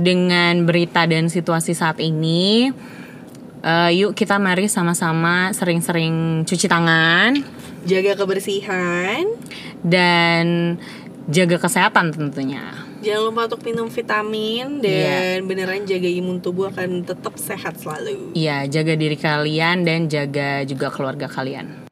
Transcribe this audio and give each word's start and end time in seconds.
dengan 0.00 0.64
berita 0.64 1.04
dan 1.04 1.28
situasi 1.28 1.76
saat 1.76 2.00
ini, 2.00 2.72
eh, 3.62 3.90
yuk 3.94 4.16
kita 4.16 4.40
mari 4.40 4.66
sama-sama 4.66 5.52
sering-sering 5.52 6.42
cuci 6.48 6.66
tangan 6.66 7.36
Jaga 7.84 8.12
kebersihan. 8.16 9.24
dan 9.80 10.76
jaga 11.28 11.56
kesehatan 11.56 12.12
tentunya. 12.12 12.88
Jangan 13.00 13.32
lupa 13.32 13.48
untuk 13.48 13.64
minum 13.64 13.88
vitamin 13.88 14.84
dan 14.84 15.48
beneran 15.48 15.88
jaga 15.88 16.04
imun 16.04 16.36
tubuh 16.44 16.68
akan 16.68 17.00
tetap 17.00 17.40
sehat 17.40 17.80
selalu. 17.80 18.36
Iya, 18.36 18.68
jaga 18.68 18.92
diri 18.92 19.16
kalian 19.16 19.88
dan 19.88 20.04
jaga 20.12 20.60
juga 20.68 20.92
keluarga 20.92 21.24
kalian. 21.24 21.88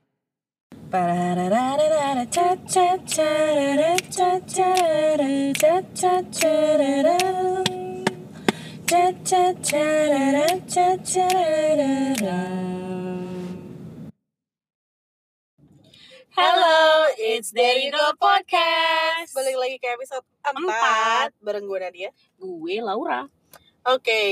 Hello, 16.32 17.04
it's 17.20 17.52
Do 17.52 18.06
Podcast. 18.16 19.36
Balik 19.36 19.60
lagi 19.60 19.76
ke 19.76 19.92
episode 19.92 20.24
4 20.40 20.56
Empat. 20.56 21.36
bareng 21.36 21.68
gue 21.68 21.78
Nadia. 21.84 22.10
Gue 22.40 22.80
Laura. 22.80 23.28
Oke, 23.84 24.24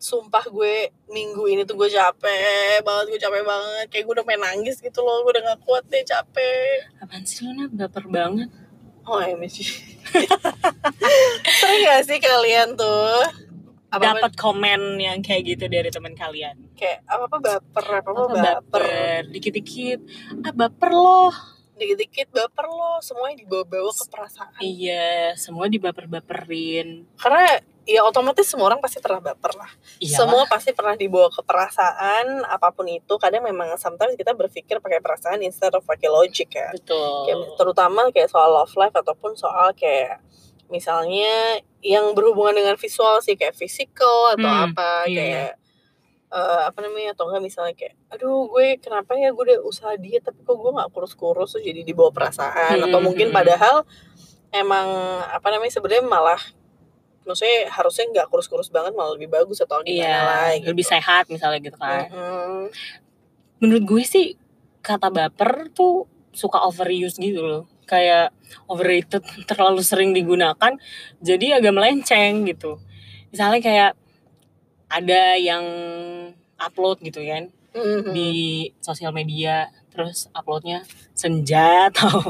sumpah 0.00 0.48
gue 0.48 0.88
minggu 1.12 1.44
ini 1.52 1.68
tuh 1.68 1.76
gue 1.76 1.92
capek 1.92 2.80
banget, 2.80 3.04
gue 3.12 3.20
capek 3.20 3.44
banget. 3.44 3.86
Kayak 3.92 4.04
gue 4.08 4.14
udah 4.16 4.24
pengen 4.24 4.42
nangis 4.48 4.80
gitu 4.80 5.04
loh, 5.04 5.28
gue 5.28 5.36
udah 5.36 5.44
gak 5.52 5.60
kuat 5.60 5.84
deh 5.92 6.00
capek. 6.00 6.88
Apaan 7.04 7.28
sih 7.28 7.44
Luna 7.44 7.68
baper 7.68 8.08
banget? 8.08 8.48
Oh 9.04 9.20
MSG. 9.20 9.60
Sering 11.60 11.80
gak 11.84 12.08
sih 12.08 12.16
kalian 12.16 12.80
tuh? 12.80 13.43
Dapat 13.96 14.32
komen 14.34 14.80
yang 14.96 15.18
kayak 15.20 15.42
gitu 15.46 15.64
dari 15.66 15.88
teman 15.88 16.12
kalian. 16.12 16.56
kayak 16.74 17.06
apa-apa 17.06 17.36
baper, 17.38 17.86
apa-apa 18.00 18.10
Apa 18.10 18.32
baper. 18.32 18.42
baper, 18.82 19.20
dikit-dikit. 19.30 20.00
Ah 20.42 20.52
baper 20.52 20.90
loh. 20.90 21.34
Dikit-dikit 21.74 22.30
baper 22.30 22.66
loh, 22.66 23.02
semuanya 23.02 23.42
dibawa-bawa 23.42 23.90
ke 23.90 24.04
perasaan. 24.06 24.62
Iya, 24.62 25.34
semua 25.34 25.66
dibaper-baperin. 25.66 27.02
Karena 27.18 27.58
ya 27.84 28.00
otomatis 28.00 28.46
semua 28.46 28.70
orang 28.72 28.78
pasti 28.78 28.96
pernah 28.96 29.20
baper 29.20 29.52
lah. 29.58 29.68
Iyalah. 29.98 30.16
Semua 30.16 30.42
pasti 30.46 30.70
pernah 30.70 30.94
dibawa 30.94 31.28
ke 31.28 31.42
perasaan 31.42 32.46
apa 32.46 32.70
pun 32.70 32.86
itu. 32.86 33.14
Kadang 33.18 33.42
memang 33.42 33.74
sometimes 33.76 34.14
kita 34.14 34.32
berpikir 34.32 34.78
pakai 34.78 35.02
perasaan 35.02 35.42
instead 35.42 35.74
of 35.74 35.82
pakai 35.82 36.08
logic 36.08 36.48
ya. 36.54 36.70
betul. 36.72 37.26
Kayak, 37.26 37.38
terutama 37.58 38.00
kayak 38.08 38.30
soal 38.30 38.54
love 38.54 38.74
life 38.78 38.94
ataupun 38.94 39.34
soal 39.34 39.74
kayak 39.74 40.22
misalnya 40.66 41.58
yang 41.80 42.12
berhubungan 42.12 42.54
dengan 42.54 42.74
visual 42.74 43.20
sih 43.20 43.34
kayak 43.34 43.52
physical 43.52 44.32
atau 44.32 44.48
Hmm, 44.48 44.64
apa 44.68 44.88
iya, 45.04 45.16
kayak 45.16 45.50
eh, 46.30 46.60
apa 46.66 46.78
namanya 46.80 47.12
atau 47.12 47.28
enggak 47.28 47.42
misalnya 47.44 47.74
kayak 47.74 47.94
aduh 48.08 48.48
gue 48.48 48.78
kenapa 48.78 49.14
ya 49.14 49.30
gue 49.30 49.44
udah 49.44 49.60
usaha 49.62 49.94
diet 49.94 50.20
tapi 50.20 50.40
kok 50.40 50.54
gue 50.54 50.72
nggak 50.72 50.90
kurus-kurus 50.90 51.52
tuh 51.52 51.62
jadi 51.62 51.80
dibawa 51.80 52.10
perasaan 52.10 52.80
atau 52.80 52.98
Hmm, 52.98 53.06
mungkin 53.06 53.28
hmm. 53.30 53.36
padahal 53.36 53.76
emang 54.50 54.86
apa 55.28 55.46
namanya 55.48 55.72
sebenarnya 55.72 56.04
malah 56.04 56.40
maksudnya 57.22 57.68
harusnya 57.68 58.04
nggak 58.10 58.26
kurus-kurus 58.28 58.68
banget 58.68 58.92
malah 58.92 59.12
lebih 59.12 59.28
bagus 59.28 59.56
atau 59.58 59.80
gimana 59.80 59.96
Iya, 59.96 60.16
lah 60.20 60.48
gitu. 60.54 60.66
lebih 60.70 60.84
sehat 60.84 61.24
misalnya 61.26 61.60
gitu 61.60 61.76
kan. 61.76 62.04
Mm-mm. 62.08 62.68
Menurut 63.58 63.82
gue 63.82 64.02
sih 64.04 64.26
kata 64.80 65.08
baper 65.08 65.72
tuh 65.72 66.04
suka 66.30 66.60
overuse 66.60 67.16
gitu 67.16 67.40
loh. 67.40 67.64
Kayak 67.84 68.32
overrated 68.64 69.20
terlalu 69.50 69.80
sering 69.80 70.10
digunakan 70.10 70.72
jadi 71.18 71.58
agak 71.58 71.72
melenceng 71.72 72.44
gitu. 72.44 72.80
Misalnya 73.28 73.60
kayak 73.60 73.92
ada 74.86 75.34
yang 75.34 75.64
upload 76.56 77.00
gitu 77.00 77.18
kan 77.20 77.50
Mhm. 77.74 78.14
di 78.14 78.30
sosial 78.78 79.10
media 79.10 79.66
terus 79.90 80.30
uploadnya 80.30 80.86
senja 81.12 81.86
atau 81.90 82.22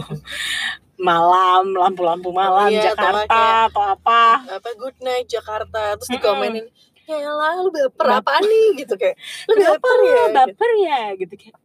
malam 0.97 1.75
lampu-lampu 1.75 2.31
malam 2.31 2.71
Iya, 2.71 2.81
atau 2.81 2.89
Jakarta 2.89 3.29
kayak- 3.29 3.67
atau 3.69 3.83
apa 3.85 4.21
apa 4.49 4.69
good 4.75 4.97
night 5.01 5.27
Jakarta 5.27 5.99
terus 5.99 6.09
Mm-mm. 6.09 6.17
dikomenin 6.17 6.67
ya 7.05 7.29
lah 7.29 7.61
lu 7.61 7.69
baper 7.69 8.07
apaan 8.17 8.41
nih 8.41 8.81
gitu 8.81 8.97
kayak 8.97 9.21
lu 9.45 9.55
baper, 9.55 9.77
baper 9.77 9.97
ya 10.01 10.09
gitu. 10.25 10.33
baper 10.33 10.71
ya 10.81 11.01
gitu 11.19 11.35
kayak 11.37 11.57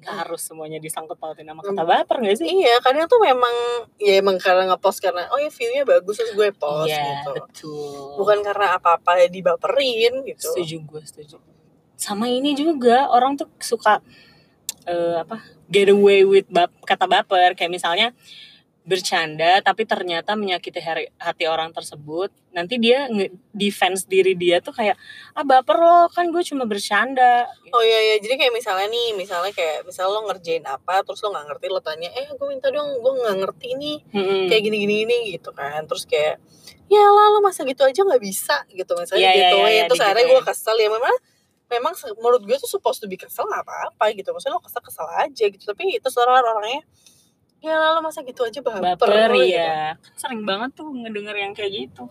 nggak 0.00 0.16
harus 0.24 0.40
semuanya 0.40 0.80
disangkut 0.80 1.20
pautin 1.20 1.44
sama 1.44 1.60
kata 1.60 1.84
baper 1.84 2.24
gak 2.24 2.40
sih? 2.40 2.48
Iya 2.48 2.80
kadang 2.80 3.04
tuh 3.04 3.20
memang 3.20 3.84
ya 4.00 4.16
emang 4.24 4.40
karena 4.40 4.72
ngepost 4.72 5.04
karena 5.04 5.28
oh 5.28 5.36
ya 5.36 5.52
viewnya 5.52 5.84
bagus 5.84 6.16
terus 6.16 6.32
gue 6.32 6.48
post 6.56 6.88
iya 6.88 7.20
gitu. 7.20 7.32
betul. 7.36 8.16
Bukan 8.16 8.40
karena 8.40 8.80
apa-apa 8.80 9.28
dibaperin 9.28 10.24
gitu. 10.24 10.56
Setuju 10.56 10.76
gue 10.88 11.02
setuju. 11.04 11.36
Sama 12.00 12.32
ini 12.32 12.56
juga 12.56 13.12
orang 13.12 13.36
tuh 13.36 13.52
suka 13.60 14.00
eh, 14.88 15.20
apa 15.20 15.44
get 15.68 15.92
away 15.92 16.24
with 16.24 16.48
bap 16.48 16.72
kata 16.88 17.04
baper. 17.04 17.52
Kayak 17.52 17.76
misalnya 17.76 18.08
bercanda 18.80 19.60
tapi 19.60 19.84
ternyata 19.84 20.32
menyakiti 20.32 20.80
hati 21.20 21.44
orang 21.44 21.68
tersebut 21.70 22.32
nanti 22.50 22.80
dia 22.80 23.06
nge- 23.12 23.30
defense 23.52 24.08
diri 24.08 24.32
dia 24.34 24.58
tuh 24.64 24.72
kayak 24.72 24.96
ah 25.36 25.44
baper 25.44 25.76
loh 25.78 26.08
kan 26.10 26.26
gue 26.32 26.42
cuma 26.42 26.64
bercanda. 26.66 27.46
Oh 27.70 27.84
iya 27.84 27.98
iya. 28.10 28.16
Jadi 28.18 28.34
kayak 28.40 28.54
misalnya 28.56 28.88
nih 28.90 29.14
misalnya 29.14 29.52
kayak 29.54 29.86
misalnya 29.86 30.10
lo 30.16 30.20
ngerjain 30.32 30.64
apa 30.66 31.04
terus 31.06 31.22
lo 31.22 31.30
nggak 31.30 31.46
ngerti 31.52 31.66
lo 31.70 31.80
tanya 31.84 32.08
eh 32.10 32.26
gue 32.32 32.46
minta 32.48 32.72
dong 32.72 32.98
gue 32.98 33.12
nggak 33.20 33.36
ngerti 33.44 33.68
nih. 33.78 33.96
Mm-mm. 34.16 34.42
kayak 34.50 34.62
gini 34.66 34.76
gini 34.82 34.94
gini 35.06 35.16
gitu 35.38 35.50
kan. 35.54 35.84
Terus 35.86 36.04
kayak 36.08 36.42
ya 36.90 37.04
lah 37.06 37.26
lo 37.36 37.38
masa 37.44 37.62
gitu 37.62 37.86
aja 37.86 38.00
nggak 38.02 38.22
bisa 38.24 38.56
gitu 38.74 38.92
misalnya 38.98 39.30
iya, 39.30 39.32
gitu. 39.38 39.56
iya, 39.62 39.68
iya, 39.70 39.82
terus 39.86 40.02
akhirnya 40.02 40.26
digituin. 40.26 40.42
gue 40.42 40.50
kesel 40.50 40.76
ya. 40.80 40.88
Memang 40.90 41.14
memang 41.70 41.92
menurut 42.18 42.42
gue 42.42 42.56
tuh 42.58 42.66
supposed 42.66 42.98
to 42.98 43.06
be 43.06 43.14
kesel 43.14 43.46
nggak 43.46 43.62
apa-apa 43.62 44.04
gitu. 44.16 44.34
Maksudnya 44.34 44.58
lo 44.58 44.64
kesel 44.64 44.82
kesel 44.82 45.06
aja 45.06 45.44
gitu. 45.46 45.62
Tapi 45.68 46.00
terserah 46.02 46.42
orangnya 46.42 46.82
ya 47.60 47.76
lah 47.76 47.92
lo 47.92 48.00
masa 48.00 48.20
gitu 48.20 48.40
aja 48.40 48.58
baper, 48.58 48.80
baper 48.96 49.30
gitu. 49.36 49.52
ya 49.52 49.94
kan 50.00 50.12
sering 50.16 50.42
banget 50.42 50.70
tuh 50.74 50.88
ngedenger 50.90 51.36
yang 51.36 51.52
kayak 51.52 51.72
gitu 51.76 52.04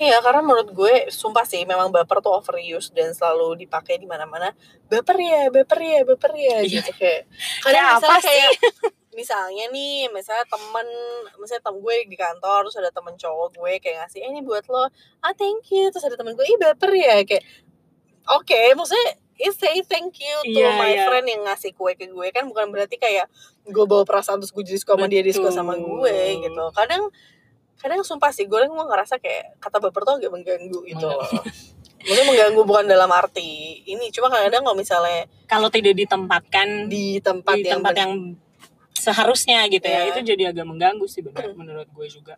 Iya 0.00 0.16
karena 0.24 0.40
menurut 0.40 0.72
gue 0.72 1.12
sumpah 1.12 1.44
sih 1.44 1.60
memang 1.68 1.92
baper 1.92 2.24
tuh 2.24 2.32
overuse 2.32 2.88
dan 2.88 3.12
selalu 3.12 3.52
dipakai 3.60 4.00
di 4.00 4.08
mana-mana 4.08 4.48
baper 4.88 5.12
ya 5.20 5.52
baper 5.52 5.76
ya 5.76 5.98
baper 6.08 6.32
ya 6.32 6.64
Iya. 6.64 6.80
gitu 6.80 6.90
kayak 6.96 7.28
kadang 7.68 7.84
Kayak 7.84 7.92
misalnya 7.92 8.08
apa 8.08 8.16
sih? 8.16 8.28
kayak 8.32 8.50
misalnya 9.20 9.64
nih 9.68 10.08
misalnya 10.08 10.46
temen 10.48 10.88
misalnya 11.36 11.62
temen 11.68 11.78
gue 11.84 11.94
di 12.08 12.16
kantor 12.16 12.58
terus 12.64 12.78
ada 12.80 12.88
temen 12.88 13.12
cowok 13.12 13.48
gue 13.52 13.72
kayak 13.76 13.96
ngasih 14.00 14.20
eh 14.24 14.30
ini 14.32 14.40
buat 14.40 14.64
lo 14.72 14.88
ah 15.20 15.34
thank 15.36 15.68
you 15.68 15.92
terus 15.92 16.08
ada 16.08 16.16
temen 16.16 16.32
gue 16.32 16.48
ih 16.48 16.56
baper 16.56 16.90
ya 16.96 17.20
kayak 17.20 17.44
oke 18.32 18.60
maksudnya 18.72 19.20
it 19.40 19.56
say 19.56 19.80
thank 19.82 20.12
you 20.16 20.36
to 20.44 20.52
Iya, 20.52 20.76
my 20.76 20.92
iya. 20.92 21.04
friend 21.08 21.24
yang 21.24 21.42
ngasih 21.42 21.72
kue 21.72 21.96
ke 21.96 22.06
gue. 22.06 22.26
Kan 22.28 22.44
bukan 22.46 22.68
berarti 22.68 22.94
kayak 22.94 23.26
gue 23.64 23.84
bawa 23.84 24.04
perasaan 24.04 24.38
terus 24.38 24.52
gue 24.52 24.60
jadi 24.62 24.76
suka 24.76 24.94
sama 24.94 25.08
dia 25.08 25.24
dia 25.24 25.32
suka 25.32 25.48
sama 25.48 25.74
gue 25.74 26.16
gitu. 26.38 26.64
Kadang 26.70 27.08
kadang 27.76 28.04
sumpah 28.04 28.28
sih 28.28 28.44
gue 28.44 28.60
gue 28.60 28.84
ngerasa 28.84 29.16
kayak 29.16 29.56
kata 29.56 29.80
baper 29.80 30.04
tuh 30.04 30.14
agak 30.20 30.28
mengganggu 30.28 30.84
gitu 30.84 31.08
Maksudnya 32.00 32.24
mengganggu 32.26 32.60
bukan 32.62 32.84
dalam 32.84 33.08
arti 33.08 33.80
ini 33.84 34.08
cuma 34.08 34.28
kadang 34.28 34.60
kalau 34.60 34.76
misalnya 34.76 35.24
kalau 35.44 35.68
tidak 35.68 35.96
ditempatkan 35.96 36.88
di, 36.88 37.16
di 37.16 37.20
tempat 37.20 37.56
yang 37.56 37.80
tempat 37.80 37.92
ben- 37.92 38.00
yang 38.00 38.12
seharusnya 38.92 39.64
gitu 39.68 39.84
ya 39.84 40.04
Iya. 40.04 40.12
itu 40.12 40.20
jadi 40.28 40.42
agak 40.52 40.68
mengganggu 40.68 41.08
sih 41.08 41.20
benar 41.20 41.56
menurut 41.56 41.88
gue 41.88 42.06
juga. 42.06 42.36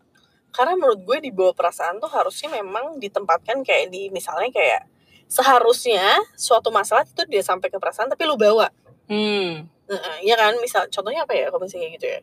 Karena 0.53 0.79
menurut 0.79 1.03
gue 1.03 1.19
di 1.19 1.31
bawah 1.33 1.57
perasaan 1.57 1.99
tuh 1.99 2.07
harusnya 2.07 2.53
memang 2.53 2.99
ditempatkan 2.99 3.67
kayak 3.67 3.91
di 3.91 4.15
misalnya 4.15 4.47
kayak 4.47 4.87
seharusnya 5.33 6.05
suatu 6.37 6.69
masalah 6.69 7.09
itu 7.09 7.25
dia 7.25 7.41
sampai 7.41 7.73
ke 7.73 7.81
perasaan 7.81 8.13
tapi 8.13 8.29
lu 8.29 8.37
bawa. 8.37 8.69
Hmm. 9.09 9.65
Heeh, 9.89 10.17
Iya 10.29 10.37
kan? 10.37 10.53
Misal 10.61 10.93
contohnya 10.93 11.25
apa 11.25 11.33
ya 11.33 11.49
kalau 11.49 11.65
misalnya 11.65 11.89
kayak 11.89 11.95
gitu 11.97 12.07
ya? 12.07 12.21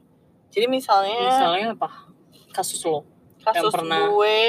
Jadi 0.49 0.65
misalnya 0.69 1.17
misalnya 1.25 1.65
apa? 1.73 1.89
Kasus 2.53 2.81
lo 2.85 3.01
kasus 3.41 3.73
pernah- 3.73 4.09
gue. 4.09 4.41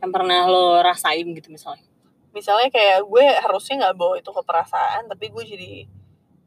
yang 0.00 0.08
pernah 0.08 0.48
lo 0.48 0.80
rasain 0.80 1.28
gitu 1.28 1.52
misalnya. 1.52 1.84
Misalnya 2.32 2.72
kayak 2.72 3.04
gue 3.04 3.24
harusnya 3.36 3.74
nggak 3.84 3.96
bawa 4.00 4.14
itu 4.16 4.30
ke 4.32 4.40
perasaan 4.40 5.04
tapi 5.04 5.28
gue 5.28 5.44
jadi 5.44 5.70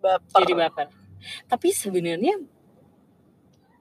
baper. 0.01 0.39
Jadi 0.42 0.54
baper. 0.57 0.88
Tapi 1.45 1.68
sebenarnya 1.69 2.42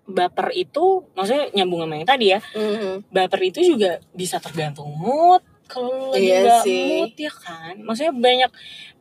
baper 0.02 0.52
itu 0.52 1.08
maksudnya 1.14 1.48
nyambung 1.54 1.86
sama 1.86 1.94
yang 1.94 2.04
tadi 2.04 2.26
ya 2.28 2.40
Mhm. 2.52 3.08
baper 3.08 3.40
itu 3.42 3.60
juga 3.64 4.02
bisa 4.12 4.36
tergantung 4.42 4.90
mood 4.92 5.40
kalau 5.72 5.88
lo 5.88 6.06
lagi 6.12 6.20
Iya 6.22 6.36
nggak 6.38 6.60
sih. 6.62 6.84
mood 7.00 7.16
ya 7.16 7.32
kan 7.32 7.74
maksudnya 7.80 8.12
banyak 8.14 8.50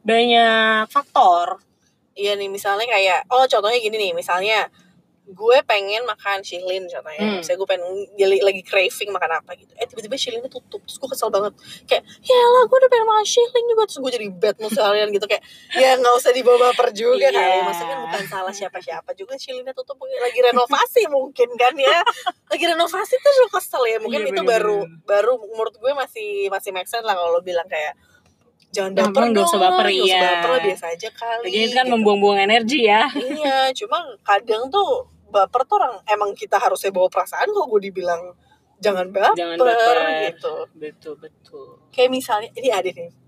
banyak 0.01 0.81
faktor 0.87 1.47
Iya 2.11 2.35
nih 2.35 2.47
misalnya 2.47 2.87
kayak 2.87 3.19
oh 3.27 3.43
contohnya 3.45 3.79
gini 3.79 3.95
nih 3.97 4.11
misalnya 4.11 4.67
gue 5.31 5.57
pengen 5.63 6.03
makan 6.03 6.39
shilin 6.39 6.83
contohnya 6.85 7.19
Hmm. 7.21 7.39
misalnya 7.39 7.57
gue 7.57 7.69
pengen 7.69 7.83
jadi 8.13 8.35
lagi 8.41 8.61
craving 8.61 9.09
makan 9.09 9.31
apa 9.33 9.51
gitu 9.55 9.71
eh 9.73 9.85
tiba-tiba 9.85 10.13
shilinnya 10.13 10.47
tutup 10.47 10.79
terus 10.81 10.95
gue 10.95 11.09
kesel 11.09 11.27
banget 11.27 11.55
kayak 11.85 12.03
ya 12.21 12.39
lah 12.49 12.63
gue 12.63 12.77
udah 12.77 12.89
pengen 12.89 13.07
makan 13.07 13.23
shilin 13.23 13.65
juga 13.65 13.83
terus 13.85 13.99
gue 13.99 14.11
jadi 14.11 14.27
bad 14.29 14.55
mood 14.57 14.71
sekalian 14.71 15.07
gitu 15.09 15.25
kayak 15.25 15.43
ya 15.73 15.95
nggak 15.95 16.13
usah 16.13 16.31
dibawa 16.31 16.57
baper 16.67 16.91
juga 16.91 17.23
Iya. 17.23 17.31
kali 17.31 17.57
maksudnya 17.63 17.89
kan 17.89 17.99
bukan 18.05 18.23
salah 18.27 18.51
siapa-siapa 18.51 19.09
juga 19.13 19.33
shilinnya 19.35 19.71
tutup 19.71 19.95
lagi 19.97 20.39
renovasi 20.41 21.07
mungkin 21.07 21.49
kan 21.55 21.73
ya 21.73 21.99
lagi 22.45 22.65
renovasi 22.65 23.13
tuh 23.15 23.31
lo 23.37 23.47
kesel 23.49 23.83
ya 23.85 23.97
mungkin 23.97 24.21
Iya, 24.21 24.29
itu 24.29 24.41
bener-bener. 24.41 24.61
baru 24.61 24.77
baru 25.05 25.31
menurut 25.47 25.75
gue 25.75 25.91
masih 25.93 26.29
masih 26.47 26.69
make 26.69 26.85
sense 26.85 27.01
lah 27.01 27.13
kalau 27.13 27.31
lo 27.31 27.41
bilang 27.41 27.65
kayak 27.65 27.95
jangan 28.69 28.95
baper 28.95 29.23
nggak 29.29 29.43
usah 29.43 29.59
dong, 29.59 29.63
baper, 29.67 29.85
nggak 29.85 29.99
usah 29.99 30.15
iya. 30.15 30.31
baper 30.39 30.51
biasa 30.63 30.85
aja 30.89 31.09
kali 31.11 31.47
itu 31.51 31.71
kan 31.71 31.83
gitu. 31.83 31.91
membuang-buang 31.91 32.39
energi 32.41 32.79
ya. 32.81 33.03
iya 33.11 33.67
cuma 33.71 33.99
kadang 34.23 34.71
tuh 34.71 35.10
baper 35.31 35.63
tuh 35.63 35.79
orang 35.79 35.95
emang 36.05 36.35
kita 36.35 36.55
harusnya 36.55 36.91
bawa 36.91 37.07
perasaan 37.07 37.47
kok 37.47 37.65
gue 37.65 37.81
dibilang 37.81 38.35
jangan 38.77 39.07
baper, 39.09 39.37
Jangan 39.37 39.57
baper. 39.57 39.97
gitu. 40.27 40.53
Betul 40.75 41.13
betul. 41.17 41.67
kayak 41.89 42.09
misalnya 42.09 42.49
ini 42.53 42.69
ada 42.69 42.89
nih. 42.89 43.11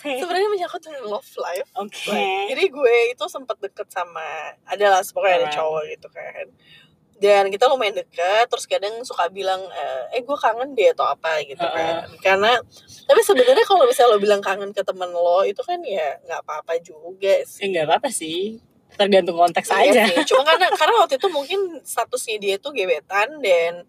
Sebenarnya 0.00 0.48
menyangkut 0.48 0.80
dengan 0.80 1.04
love 1.08 1.26
life. 1.36 1.68
Oke. 1.74 2.08
Like, 2.08 2.52
jadi 2.52 2.64
gue 2.68 2.94
itu 3.10 3.24
sempat 3.26 3.56
deket 3.58 3.88
sama 3.90 4.22
adalah 4.64 5.00
pokoknya 5.02 5.36
ada 5.40 5.48
cowok 5.50 5.82
gitu 5.90 6.08
kan. 6.08 6.46
Dan 7.14 7.46
kita 7.48 7.70
lumayan 7.70 7.94
deket 7.94 8.46
terus 8.46 8.66
kadang 8.66 9.00
suka 9.02 9.30
bilang 9.30 9.62
eh, 9.64 10.18
eh 10.18 10.22
gue 10.22 10.36
kangen 10.36 10.74
deh 10.74 10.92
atau 10.92 11.06
apa 11.06 11.40
gitu 11.42 11.62
kan. 11.62 12.10
Karena 12.20 12.58
tapi 13.04 13.20
sebenarnya 13.22 13.64
kalau 13.64 13.84
misalnya 13.84 14.14
lo 14.14 14.20
bilang 14.20 14.38
kangen 14.38 14.70
ke 14.70 14.82
temen 14.82 15.10
lo 15.10 15.42
itu 15.42 15.62
kan 15.62 15.78
ya 15.80 16.18
nggak 16.22 16.40
apa-apa 16.44 16.78
juga 16.78 17.40
Eh 17.40 17.46
sih. 17.46 17.70
nggak 17.70 17.86
apa-apa 17.86 18.08
sih. 18.10 18.58
Tergantung 18.94 19.34
konteks 19.34 19.68
Iya 19.68 19.90
aja. 19.90 20.02
sih. 20.06 20.22
Cuma 20.30 20.42
karena 20.44 20.70
karena 20.70 20.94
waktu 20.98 21.18
itu 21.18 21.28
mungkin 21.28 21.60
statusnya 21.82 22.36
dia 22.38 22.54
tuh 22.56 22.70
gebetan 22.70 23.42
dan 23.42 23.82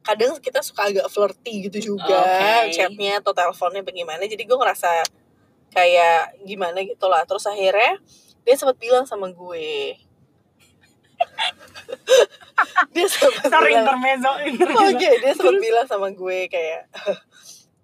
kadang 0.00 0.32
kita 0.40 0.60
suka 0.60 0.88
agak 0.88 1.04
flirty 1.06 1.68
gitu 1.68 1.92
juga 1.92 2.16
Oke. 2.64 2.72
chatnya 2.72 3.20
atau 3.20 3.32
teleponnya 3.32 3.82
bagaimana. 3.82 4.24
Jadi 4.24 4.42
gue 4.42 4.56
ngerasa 4.56 5.04
kayak 5.68 6.40
gimana 6.42 6.80
gitu 6.80 7.06
lah. 7.06 7.22
Terus 7.22 7.44
akhirnya 7.44 8.00
dia 8.42 8.54
sempat 8.56 8.76
bilang 8.76 9.04
sama 9.04 9.28
gue. 9.28 10.00
dia 12.94 13.06
sempat 13.06 13.50
Sorry 13.50 13.70
bilang, 13.70 13.84
intermezzo. 13.84 14.30
Oke, 14.32 14.48
intermezzo. 14.48 15.18
dia 15.20 15.32
sempat 15.34 15.58
bilang 15.58 15.86
sama 15.86 16.08
gue 16.08 16.38
kayak 16.48 16.82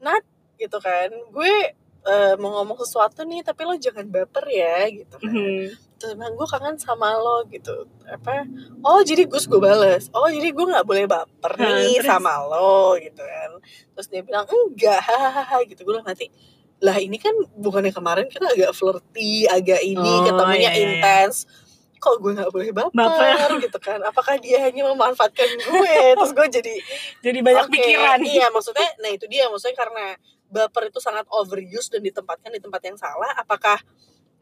Nat 0.01 0.25
gitu 0.57 0.79
kan. 0.79 1.11
Gue 1.29 1.77
eh, 2.05 2.35
mau 2.37 2.53
ngomong 2.55 2.77
sesuatu 2.79 3.25
nih 3.25 3.41
tapi 3.41 3.65
lo 3.65 3.75
jangan 3.75 4.05
baper 4.07 4.45
ya 4.47 4.89
gitu 4.89 5.17
kan 5.17 5.33
Mhm. 5.33 5.67
Terus 6.05 6.21
bilang 6.21 6.37
gue 6.37 6.45
kangen 6.45 6.77
sama 6.77 7.17
lo 7.17 7.49
gitu 7.49 7.89
apa 8.05 8.45
oh 8.85 9.01
jadi 9.01 9.25
gus 9.25 9.49
gue 9.49 9.57
bales 9.57 10.13
oh 10.13 10.29
jadi 10.29 10.53
gue 10.53 10.67
nggak 10.69 10.85
boleh 10.85 11.09
baper 11.09 11.53
nih 11.57 11.97
terus? 11.97 12.13
sama 12.13 12.45
lo 12.45 12.93
gitu 13.01 13.25
kan 13.25 13.51
terus 13.97 14.07
dia 14.13 14.21
bilang 14.21 14.45
enggak 14.45 15.01
hahaha 15.01 15.65
gitu 15.65 15.81
gue 15.89 15.97
bilang 15.97 16.05
nanti 16.05 16.29
lah 16.85 17.01
ini 17.01 17.17
kan 17.17 17.33
bukannya 17.57 17.97
kemarin 17.97 18.29
kita 18.29 18.45
agak 18.53 18.77
flirty 18.77 19.49
agak 19.49 19.81
ini 19.81 20.05
Oh, 20.21 20.29
ketemunya 20.29 20.69
iya, 20.69 20.77
iya. 20.77 20.85
intens 21.01 21.49
kok 21.97 22.21
gue 22.21 22.37
nggak 22.37 22.53
boleh 22.53 22.69
baper, 22.69 22.93
Baper. 22.93 23.51
gitu 23.65 23.79
kan 23.81 23.97
apakah 24.05 24.37
dia 24.37 24.61
hanya 24.61 24.85
memanfaatkan 24.93 25.49
gue 25.49 25.97
terus 26.21 26.37
gue 26.37 26.47
jadi 26.61 26.75
Jadi 27.25 27.39
banyak 27.41 27.65
Oke, 27.65 27.81
pikiran. 27.81 28.21
Iya, 28.21 28.53
maksudnya, 28.53 28.93
nah 29.01 29.09
itu 29.09 29.25
dia 29.25 29.49
maksudnya 29.49 29.73
karena 29.73 30.13
baper 30.53 30.93
itu 30.93 31.01
sangat 31.01 31.25
overuse 31.33 31.89
dan 31.89 32.05
ditempatkan 32.05 32.53
di 32.53 32.61
tempat 32.61 32.85
yang 32.85 33.01
salah. 33.01 33.33
Apakah 33.41 33.81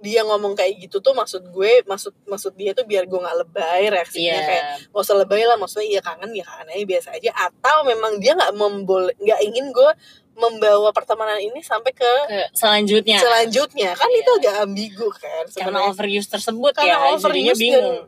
dia 0.03 0.21
ngomong 0.21 0.53
kayak 0.53 0.83
gitu 0.83 0.99
tuh 0.99 1.15
maksud 1.15 1.47
gue, 1.49 1.87
maksud 1.87 2.11
maksud 2.27 2.53
dia 2.53 2.75
tuh 2.75 2.83
biar 2.83 3.07
gue 3.07 3.17
nggak 3.17 3.39
lebay 3.39 3.87
reaksinya 3.87 4.35
Iya. 4.35 4.45
kayak 4.45 4.63
gak 4.91 5.01
usah 5.01 5.17
lebay 5.17 5.43
lah, 5.43 5.55
maksudnya 5.55 5.87
iya 5.89 6.01
kangen 6.01 6.31
ya 6.33 6.43
kangen 6.43 6.69
aja 6.69 6.85
biasa 6.85 7.09
aja. 7.15 7.31
Atau 7.33 7.77
memang 7.85 8.19
dia 8.19 8.35
nggak 8.35 8.53
membol 8.53 9.15
nggak 9.15 9.41
ingin 9.41 9.71
gue 9.71 9.91
membawa 10.33 10.91
pertemanan 10.91 11.39
ini 11.39 11.61
sampai 11.61 11.93
ke 11.93 12.13
Ke 12.27 12.51
selanjutnya. 12.53 13.17
selanjutnya 13.17 13.93
kan 13.93 14.09
Iya. 14.09 14.19
itu 14.19 14.31
agak 14.35 14.55
ambigu 14.61 15.09
kan 15.13 15.45
Karena 15.47 15.79
sebenarnya. 15.79 15.89
overuse 15.89 16.29
tersebut 16.29 16.73
Karena 16.73 16.89
ya. 16.89 16.97
Jadinya 16.97 17.15
overuse 17.15 17.47
dan- 17.47 17.61
bingung. 17.61 17.99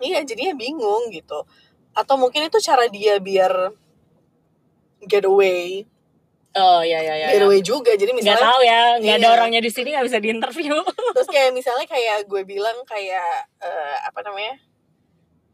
Iya, 0.00 0.18
jadinya 0.24 0.54
bingung 0.56 1.02
gitu. 1.10 1.38
Atau 1.92 2.16
mungkin 2.16 2.42
itu 2.42 2.58
cara 2.58 2.86
dia 2.86 3.18
biar 3.18 3.70
get 5.02 5.22
away 5.22 5.84
Oh 6.52 6.80
iya 6.80 6.98
iya 6.98 7.14
iya. 7.16 7.26
get 7.30 7.42
away 7.42 7.60
juga 7.60 7.92
jadi 7.92 8.10
Nggak 8.10 8.18
misalnya 8.20 8.42
tahu 8.44 8.60
ya, 8.60 8.80
nggak 8.96 9.16
ada 9.16 9.22
Iya. 9.22 9.34
orangnya 9.34 9.60
di 9.60 9.70
sini 9.70 9.88
nggak 9.90 10.02
bisa 10.04 10.18
diinterview. 10.18 10.74
terus 11.14 11.28
kayak 11.28 11.50
misalnya 11.50 11.86
kayak 11.86 12.26
gue 12.26 12.42
bilang 12.42 12.74
kayak 12.84 13.28
eh, 13.56 13.96
apa 14.02 14.18
namanya 14.20 14.58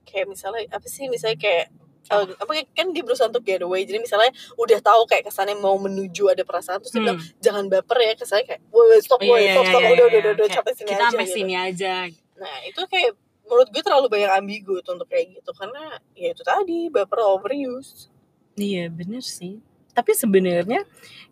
kayak 0.03 0.27
misalnya 0.27 0.65
apa 0.71 0.87
sih 0.87 1.05
misalnya 1.07 1.37
kayak 1.37 1.69
eh, 2.07 2.27
apa 2.35 2.49
kan 2.71 2.87
dia 2.91 3.03
berusaha 3.03 3.27
untuk 3.27 3.43
get 3.43 3.61
away 3.61 3.83
jadi 3.83 3.99
misalnya 3.99 4.31
udah 4.55 4.79
tahu 4.79 5.05
kayak 5.05 5.27
kesannya 5.27 5.53
mau 5.55 5.77
menuju 5.77 6.31
ada 6.31 6.43
perasaan 6.43 6.79
terus 6.79 6.91
dia 6.91 7.03
bilang 7.03 7.19
Hmm. 7.19 7.29
jangan 7.41 7.65
baper 7.67 7.99
ya 7.99 8.13
kesannya 8.15 8.45
kayak 8.47 8.61
stop 9.03 9.21
Oh, 9.21 9.29
woi 9.29 9.43
stop 9.47 9.65
stop 9.67 9.83
udah 9.83 10.07
udah 10.07 10.19
udah, 10.19 10.33
udah 10.33 10.47
Kayak 10.47 10.57
sampai 10.57 10.73
sini 10.73 10.89
kita 10.89 10.97
aja 10.99 11.11
sampai 11.11 11.27
gitu. 11.27 11.37
sini 11.37 11.55
aja. 11.55 11.95
nah 12.37 12.57
itu 12.63 12.81
kayak 12.87 13.11
menurut 13.43 13.69
gue 13.69 13.83
terlalu 13.83 14.07
banyak 14.09 14.31
ambigu 14.33 14.75
tuh 14.81 14.93
untuk 14.95 15.07
kayak 15.07 15.29
gitu 15.35 15.51
karena 15.53 15.83
ya 16.15 16.29
itu 16.31 16.43
tadi 16.43 16.89
baper 16.89 17.21
overuse 17.21 18.09
Iya 18.55 18.89
bener 18.89 19.21
sih. 19.21 19.61
Tapi 19.97 20.13
sebenarnya 20.13 20.85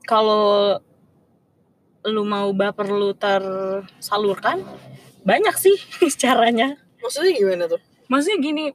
kalau 0.08 0.80
lu 2.04 2.24
mau 2.24 2.48
baper 2.56 2.88
lu 2.88 3.12
tersalurkan 3.12 4.64
banyak 5.24 5.56
sih 5.56 5.76
caranya. 6.22 6.76
maksudnya 7.00 7.32
gimana 7.36 7.64
tuh 7.68 7.80
Maksudnya 8.08 8.38
gini, 8.40 8.66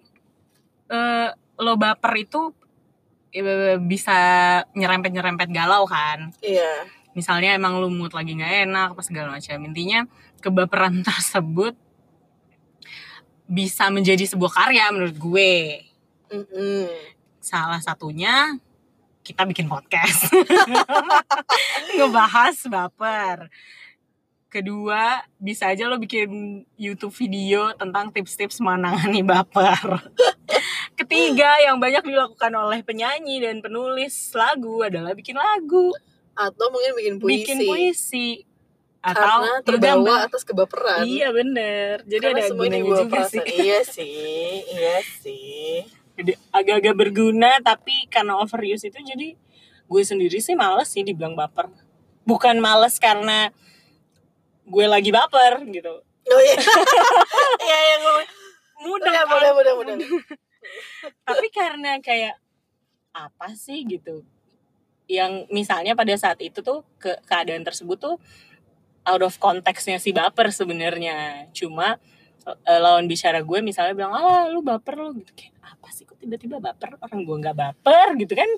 eh 0.90 1.30
lo 1.62 1.74
baper 1.78 2.14
itu 2.18 2.50
eh, 3.30 3.78
bisa 3.78 4.18
nyerempet-nyerempet 4.74 5.50
galau 5.54 5.86
kan. 5.86 6.34
iya 6.42 6.86
Misalnya 7.14 7.54
emang 7.54 7.78
lu 7.78 7.94
mood 7.94 8.14
lagi 8.14 8.34
nggak 8.34 8.70
enak 8.70 8.88
apa 8.98 9.02
segala 9.06 9.38
macam. 9.38 9.58
Intinya 9.66 10.10
kebaperan 10.42 11.02
tersebut 11.08 11.78
bisa 13.50 13.90
menjadi 13.94 14.26
sebuah 14.26 14.50
karya 14.54 14.90
menurut 14.94 15.18
gue. 15.18 15.54
Mm-mm. 16.30 16.90
Salah 17.42 17.82
satunya 17.82 18.58
kita 19.30 19.46
bikin 19.46 19.70
podcast. 19.70 20.34
Ngebahas 21.98 22.58
baper. 22.66 23.54
Kedua, 24.50 25.22
bisa 25.38 25.70
aja 25.70 25.86
lo 25.86 26.02
bikin 26.02 26.66
YouTube 26.74 27.14
video 27.14 27.70
tentang 27.78 28.10
tips-tips 28.10 28.58
menangani 28.66 29.22
baper. 29.22 30.10
Ketiga, 30.98 31.62
yang 31.62 31.78
banyak 31.78 32.02
dilakukan 32.02 32.50
oleh 32.58 32.82
penyanyi 32.82 33.38
dan 33.38 33.62
penulis 33.62 34.34
lagu 34.34 34.82
adalah 34.82 35.14
bikin 35.14 35.38
lagu, 35.38 35.94
atau 36.34 36.66
mungkin 36.74 36.92
bikin 36.98 37.16
puisi 37.22 37.38
bikin 37.46 37.58
puisi. 37.70 38.30
karena 39.00 39.64
Atau 39.64 39.64
terbawa 39.64 39.96
ngegambar. 39.96 40.28
atas 40.28 40.44
kebaperan 40.44 41.08
Iya 41.08 41.32
bener. 41.32 42.04
Jadi 42.04 42.20
Karena 42.20 42.44
ada 42.44 42.52
gunanya 42.52 42.84
juga 42.84 43.20
sih. 43.32 43.44
Iya 43.48 43.80
sih, 43.88 44.60
iya 44.76 44.98
sih. 45.24 45.88
Agak-agak 46.52 46.96
berguna 46.96 47.60
tapi 47.60 48.08
karena 48.08 48.38
overuse 48.38 48.88
itu 48.88 49.00
jadi 49.00 49.36
gue 49.90 50.02
sendiri 50.06 50.38
sih 50.38 50.54
males 50.54 50.90
sih 50.90 51.02
dibilang 51.02 51.34
baper. 51.34 51.70
Bukan 52.24 52.62
males 52.62 53.00
karena 53.02 53.50
gue 54.64 54.86
lagi 54.86 55.10
baper 55.10 55.66
gitu. 55.66 56.04
Oh 56.30 56.42
iya. 56.42 56.58
Iya, 57.66 57.78
iya, 57.78 57.96
gue- 58.00 58.28
Mudah, 58.80 59.12
mudah, 59.28 59.52
mudah, 59.52 59.74
mudah, 59.76 59.94
mudah. 60.00 60.08
Tapi 61.28 61.48
karena 61.52 62.00
kayak 62.00 62.40
apa 63.12 63.52
sih 63.52 63.84
gitu. 63.84 64.24
Yang 65.10 65.50
misalnya 65.52 65.98
pada 66.00 66.16
saat 66.16 66.40
itu 66.40 66.64
tuh 66.64 66.86
ke 66.96 67.18
keadaan 67.28 67.66
tersebut 67.66 67.98
tuh 68.00 68.16
out 69.04 69.24
of 69.26 69.36
konteksnya 69.36 70.00
si 70.00 70.16
baper 70.16 70.54
sebenarnya. 70.54 71.50
Cuma 71.52 72.00
eh, 72.46 72.80
lawan 72.80 73.06
bicara 73.06 73.44
gue 73.44 73.60
misalnya 73.60 73.94
bilang 73.94 74.14
ah 74.14 74.48
lu 74.48 74.64
baper 74.64 74.96
lu 74.96 75.12
gitu 75.18 75.32
kayak 75.36 75.54
apa 75.60 75.88
sih 75.92 76.04
kok 76.08 76.18
tiba-tiba 76.18 76.58
baper 76.60 76.96
orang 77.00 77.20
gue 77.24 77.36
nggak 77.44 77.56
baper 77.58 78.08
gitu 78.16 78.34
kan 78.36 78.50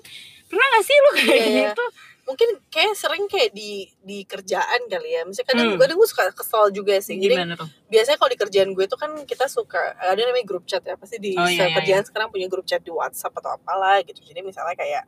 pernah 0.46 0.66
gak 0.78 0.84
sih 0.84 0.96
lu 0.96 1.10
kayak 1.16 1.28
Iya, 1.28 1.46
iya. 1.46 1.62
gitu 1.72 1.84
Mungkin 2.22 2.48
kayak 2.70 2.94
sering 2.94 3.26
kayak 3.26 3.50
di 3.50 3.82
di 3.98 4.22
kerjaan 4.22 4.86
kali 4.86 5.10
ya. 5.10 5.26
Misalnya 5.26 5.48
kadang, 5.50 5.68
Hmm. 5.74 5.80
kadang 5.82 5.96
gue 5.98 6.06
suka 6.06 6.30
kesel 6.30 6.70
juga 6.70 6.94
sih. 7.02 7.18
Jadi 7.18 7.34
tuh 7.58 7.66
biasanya 7.90 8.14
kalau 8.14 8.30
di 8.30 8.38
kerjaan 8.38 8.70
gue 8.78 8.84
tuh 8.86 8.94
kan 8.94 9.10
kita 9.26 9.50
suka 9.50 9.98
ada 9.98 10.22
namanya 10.22 10.46
grup 10.46 10.62
chat 10.62 10.86
ya. 10.86 10.94
Pasti 10.94 11.18
di 11.18 11.34
Oh, 11.34 11.50
iya, 11.50 11.66
iya, 11.66 11.74
kerjaan 11.82 12.06
sekarang 12.06 12.30
punya 12.30 12.46
grup 12.46 12.62
chat 12.62 12.78
di 12.78 12.94
WhatsApp 12.94 13.34
atau 13.42 13.58
apalah 13.58 13.98
gitu. 14.06 14.22
Jadi 14.22 14.38
misalnya 14.38 14.78
kayak 14.78 15.02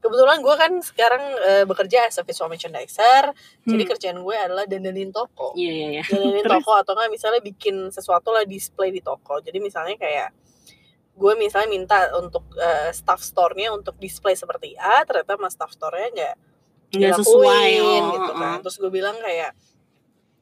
kebetulan 0.00 0.40
gue 0.40 0.54
kan 0.56 0.72
sekarang 0.80 1.24
eh, 1.44 1.64
bekerja 1.68 2.08
as 2.08 2.16
a 2.16 2.24
visual 2.24 2.48
merchandiser. 2.48 3.36
Jadi 3.68 3.82
Hmm. 3.84 3.90
kerjaan 3.92 4.18
gue 4.24 4.36
adalah 4.36 4.64
dandanin 4.64 5.12
toko. 5.12 5.52
iya 5.54 5.72
iya 5.72 5.88
iya 6.00 6.02
jalanin 6.08 6.40
Terus? 6.48 6.54
toko 6.64 6.72
atau 6.76 6.92
enggak 6.96 7.12
misalnya 7.12 7.40
bikin 7.44 7.92
sesuatu 7.92 8.32
lah 8.32 8.48
display 8.48 8.88
di 8.90 9.04
toko 9.04 9.38
jadi 9.44 9.60
misalnya 9.60 10.00
kayak 10.00 10.32
gue 11.20 11.32
misalnya 11.36 11.68
minta 11.68 11.98
untuk 12.16 12.48
eh, 12.56 12.88
staff 12.96 13.20
store-nya 13.20 13.76
untuk 13.76 14.00
display 14.00 14.32
seperti 14.32 14.72
A 14.80 15.04
ternyata 15.04 15.36
mas 15.36 15.52
staff 15.52 15.68
store-nya 15.76 16.08
nggak 16.16 16.34
nggak 16.96 17.12
sesuai 17.20 17.70
oh, 17.84 18.04
gitu 18.16 18.32
kan 18.40 18.56
oh. 18.56 18.60
terus 18.64 18.76
gue 18.80 18.90
bilang 18.90 19.14
kayak 19.20 19.52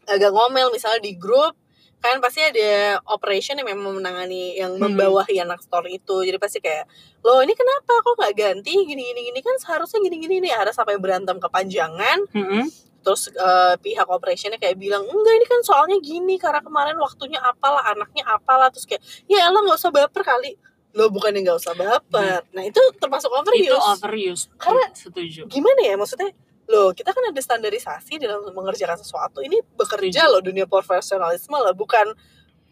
agak 0.07 0.31
ngomel 0.33 0.71
misalnya 0.71 1.03
di 1.03 1.19
grup 1.19 1.59
kan 1.99 2.19
pasti 2.19 2.41
ada 2.41 2.71
operation 3.07 3.57
yang 3.57 3.69
memang 3.69 3.95
menangani 3.95 4.55
yang 4.55 4.73
Hmm. 4.73 4.95
membawahi 4.95 5.39
anak 5.39 5.59
store 5.61 5.89
itu. 5.89 6.23
Jadi 6.23 6.37
pasti 6.37 6.59
kayak 6.59 6.87
lo 7.21 7.39
ini 7.39 7.53
kenapa? 7.53 7.99
Kok 7.99 8.15
nggak 8.15 8.35
ganti? 8.35 8.71
Gini 8.81 9.03
gini 9.05 9.21
gini. 9.25 9.39
Kan 9.39 9.59
seharusnya 9.59 9.99
gini 10.01 10.17
gini 10.19 10.39
nih 10.41 10.53
ada 10.53 10.71
sampai 10.71 10.97
berantem 10.97 11.37
kepanjangan. 11.37 12.19
Mm-mm. 12.31 12.67
terus 12.99 13.31
eh, 13.31 13.75
pihak 13.79 14.05
operationnya 14.05 14.59
kayak 14.59 14.77
bilang 14.77 15.01
enggak 15.01 15.35
ini 15.35 15.47
kan 15.47 15.61
soalnya 15.63 15.97
gini 15.99 16.35
karena 16.37 16.61
kemarin 16.61 16.99
waktunya 16.99 17.39
apalah 17.41 17.81
anaknya 17.87 18.27
apalah. 18.27 18.69
Terus 18.69 18.85
kayak 18.85 19.01
ya 19.25 19.49
lo 19.49 19.63
nggak 19.63 19.75
usah 19.77 19.89
baper 19.89 20.23
kali. 20.23 20.59
Lo 20.93 21.09
bukannya 21.09 21.41
nggak 21.41 21.57
usah 21.57 21.73
baper. 21.73 22.45
Nah 22.53 22.63
itu 22.63 22.77
termasuk 22.97 23.31
overuse. 23.31 23.65
Itu 23.65 23.79
overuse. 23.79 24.43
Karena- 24.57 24.93
setuju. 24.93 25.47
gimana 25.47 25.81
ya 25.81 25.95
maksudnya 25.95 26.35
lo 26.69 26.93
kita 26.93 27.17
kan 27.17 27.25
ada 27.33 27.41
standarisasi 27.41 28.21
dalam 28.21 28.45
mengerjakan 28.53 29.01
sesuatu. 29.01 29.41
Ini 29.41 29.65
bekerja 29.75 30.29
loh 30.29 30.45
dunia 30.45 30.69
profesionalisme 30.69 31.57
lah 31.57 31.73
bukan 31.73 32.13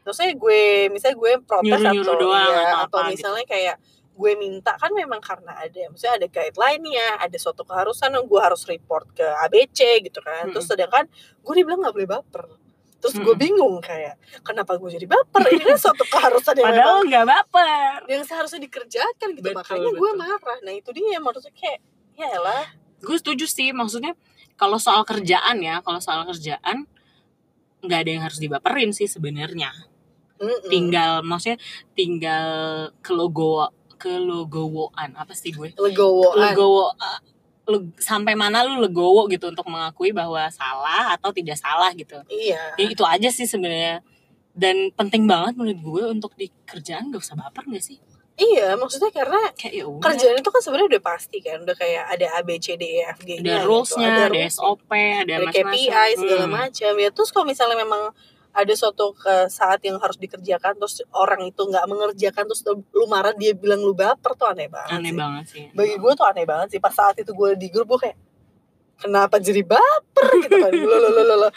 maksudnya 0.06 0.38
gue 0.38 0.92
misalnya 0.94 1.16
gue 1.18 1.32
protes 1.42 1.66
Nyuruh-nyuruh 1.66 2.14
atau 2.14 2.22
doang 2.22 2.52
ya, 2.54 2.62
atau 2.62 2.78
atau 2.86 2.98
apa 3.02 3.10
misalnya 3.10 3.44
kayak 3.48 3.76
gue 4.16 4.32
minta 4.40 4.72
kan 4.80 4.92
memang 4.96 5.20
karena 5.20 5.52
ada 5.60 5.82
maksudnya 5.92 6.14
ada 6.16 6.26
guideline-nya 6.30 7.20
ada 7.20 7.36
suatu 7.36 7.66
keharusan 7.68 8.16
yang 8.16 8.24
gue 8.24 8.40
harus 8.40 8.64
report 8.64 9.12
ke 9.12 9.26
ABC 9.44 10.06
gitu 10.06 10.20
kan. 10.24 10.48
Terus 10.54 10.64
sedangkan 10.68 11.04
gue 11.42 11.54
dibilang 11.56 11.84
nggak 11.84 11.94
boleh 11.96 12.08
baper. 12.08 12.44
Terus 12.96 13.12
gue 13.20 13.28
Mm-mm. 13.28 13.44
bingung 13.44 13.76
kayak 13.84 14.16
kenapa 14.40 14.80
gue 14.80 14.88
jadi 14.88 15.04
baper? 15.04 15.40
Ini 15.52 15.64
kan 15.68 15.78
suatu 15.78 16.04
keharusan 16.08 16.54
yang 16.56 16.64
padahal 16.72 17.00
nggak 17.04 17.26
baper. 17.28 17.98
yang 18.08 18.22
seharusnya 18.24 18.60
dikerjakan 18.64 19.28
gitu. 19.36 19.52
Betul, 19.52 19.58
makanya 19.60 19.90
gue 19.92 20.10
betul. 20.16 20.22
marah. 20.22 20.58
Nah 20.64 20.72
itu 20.72 20.90
dia 20.96 21.18
maksudnya 21.20 21.52
kayak 21.52 21.78
ya 22.16 22.26
elah 22.32 22.64
gue 23.02 23.16
setuju 23.16 23.44
sih 23.44 23.70
maksudnya 23.76 24.16
kalau 24.56 24.80
soal 24.80 25.04
kerjaan 25.04 25.60
ya 25.60 25.84
kalau 25.84 26.00
soal 26.00 26.24
kerjaan 26.24 26.88
nggak 27.84 27.98
ada 28.02 28.10
yang 28.10 28.24
harus 28.24 28.40
dibaperin 28.40 28.90
sih 28.90 29.06
sebenarnya. 29.06 29.72
Mm-mm. 30.36 30.68
tinggal 30.68 31.24
maksudnya 31.24 31.56
tinggal 31.96 32.48
ke 33.00 33.16
logo 33.16 33.72
ke 33.96 34.20
logowoan 34.20 35.16
apa 35.16 35.32
sih 35.32 35.48
gue? 35.48 35.72
Legowoan. 35.80 36.52
Legowo 36.52 36.92
le- 37.66 37.96
sampai 37.96 38.36
mana 38.36 38.60
lu 38.60 38.84
legowo 38.84 39.24
gitu 39.32 39.48
untuk 39.48 39.64
mengakui 39.72 40.12
bahwa 40.12 40.44
salah 40.52 41.16
atau 41.16 41.32
tidak 41.32 41.56
salah 41.56 41.88
gitu. 41.96 42.20
Iya. 42.28 42.76
Ya, 42.76 42.84
itu 42.84 43.00
aja 43.00 43.28
sih 43.32 43.48
sebenarnya. 43.48 44.04
Dan 44.52 44.92
penting 44.92 45.24
banget 45.24 45.56
menurut 45.56 45.80
gue 45.80 46.02
untuk 46.12 46.32
di 46.36 46.52
kerjaan 46.68 47.08
gak 47.08 47.24
usah 47.24 47.36
baper 47.36 47.64
gak 47.72 47.84
sih 47.84 47.96
iya 48.36 48.76
maksudnya 48.76 49.08
karena 49.08 49.40
kayak 49.52 49.74
ya 49.74 49.84
kerjaan 49.88 50.36
itu 50.36 50.50
kan 50.50 50.60
sebenarnya 50.60 50.88
udah 50.92 51.02
pasti 51.02 51.38
kan 51.40 51.64
udah 51.64 51.72
kayak 51.72 52.04
ada 52.06 52.26
A 52.36 52.40
B 52.40 52.56
C 52.56 52.76
D 52.76 53.00
E 53.00 53.08
F 53.08 53.20
G 53.20 53.40
ada 53.40 53.64
rulesnya 53.64 54.28
ada, 54.28 54.40
SOP 54.46 54.92
ada, 54.92 55.32
ada 55.40 55.48
KPI 55.48 55.88
segala 56.14 56.44
Hmm. 56.44 56.52
macam. 56.54 56.92
Ya 56.94 57.08
terus 57.08 57.32
kalau 57.32 57.44
misalnya 57.44 57.76
memang 57.76 58.12
ada 58.52 58.72
suatu 58.72 59.12
ke 59.12 59.48
saat 59.48 59.84
yang 59.84 59.96
harus 59.96 60.16
dikerjakan 60.16 60.76
terus 60.76 61.04
orang 61.12 61.44
itu 61.44 61.60
nggak 61.60 61.84
mengerjakan 61.84 62.44
terus 62.44 62.64
lu 62.66 63.04
marah 63.04 63.32
dia 63.32 63.52
bilang 63.52 63.80
lu 63.80 63.92
baper 63.92 64.32
tuh 64.32 64.48
aneh 64.48 64.68
banget 64.68 64.96
aneh 64.96 65.12
sih. 65.12 65.16
banget 65.16 65.44
sih. 65.48 65.64
Bagi 65.72 65.94
gue 65.96 66.12
tuh 66.12 66.24
aneh 66.24 66.44
banget 66.44 66.68
sih. 66.72 66.80
Pas 66.80 66.92
saat 66.92 67.16
itu 67.16 67.32
gue 67.32 67.52
di 67.52 67.68
grup 67.68 67.88
gue 67.90 68.00
kayak 68.04 68.16
kenapa 68.98 69.36
jadi 69.38 69.60
baper? 69.60 70.24
Gitu 70.40 70.56
kan. 70.56 70.72
Lo 70.72 70.96
lo 70.98 71.08
lo 71.14 71.34
lo. 71.36 71.48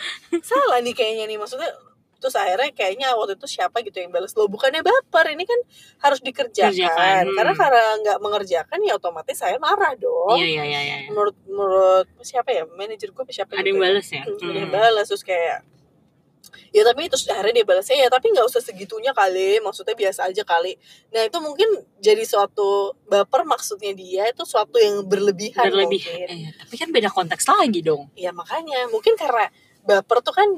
salah 0.43 0.79
nih 0.79 0.91
kayaknya 0.91 1.23
nih. 1.25 1.35
Maksudnya 1.35 1.71
terus 2.19 2.35
akhirnya 2.35 2.69
kayaknya 2.75 3.15
waktu 3.15 3.39
itu 3.39 3.47
siapa 3.47 3.79
gitu 3.81 3.97
yang 4.03 4.11
balas 4.11 4.35
lo 4.35 4.51
bukannya 4.51 4.83
baper 4.83 5.31
ini 5.33 5.47
kan 5.47 5.59
harus 6.03 6.19
dikerjakan. 6.19 6.75
Kerjakan, 6.75 7.23
hmm. 7.25 7.35
karena 7.39 7.53
karena 7.55 7.83
nggak 8.03 8.17
mengerjakan 8.19 8.79
ya 8.83 8.93
otomatis 8.99 9.37
saya 9.39 9.55
marah 9.57 9.95
dong. 9.95 10.35
Iya 10.35 10.47
iya 10.47 10.63
iya 10.67 10.79
iya 10.83 10.97
menurut 11.09 11.35
menurut 11.47 12.07
siapa 12.21 12.51
ya 12.51 12.63
manajer 12.67 13.09
gue 13.09 13.23
apa 13.23 13.33
siapa 13.33 13.51
ada 13.55 13.63
gitu 13.63 13.73
yang 13.73 13.79
ya. 13.79 13.83
balas 13.87 14.07
ya? 14.11 14.23
Hmm, 14.23 14.49
ada 14.51 14.59
yang 14.59 14.71
balas 14.71 15.05
terus 15.07 15.23
kayak 15.23 15.57
ya 16.69 16.85
tapi 16.85 17.09
terus 17.09 17.25
akhirnya 17.25 17.61
dia 17.61 17.65
balasnya 17.65 17.97
ya 17.97 18.07
tapi 18.13 18.29
nggak 18.29 18.45
usah 18.45 18.61
segitunya 18.61 19.11
kali 19.11 19.57
maksudnya 19.59 19.95
biasa 19.97 20.29
aja 20.29 20.43
kali. 20.45 20.77
Nah 21.15 21.25
itu 21.25 21.37
mungkin 21.41 21.69
jadi 21.97 22.21
suatu 22.23 22.93
baper 23.09 23.43
maksudnya 23.43 23.91
dia 23.97 24.29
itu 24.29 24.43
suatu 24.45 24.77
yang 24.77 25.01
berlebihan 25.07 25.65
berlebih. 25.65 26.01
mungkin. 26.03 26.27
Eh, 26.29 26.51
tapi 26.53 26.75
kan 26.77 26.89
beda 26.93 27.09
konteks 27.09 27.45
lagi 27.49 27.81
dong. 27.81 28.11
Ya 28.13 28.29
makanya. 28.29 28.87
Mungkin 28.93 29.17
karena 29.17 29.49
baper 29.83 30.21
tuh 30.21 30.35
kan 30.35 30.49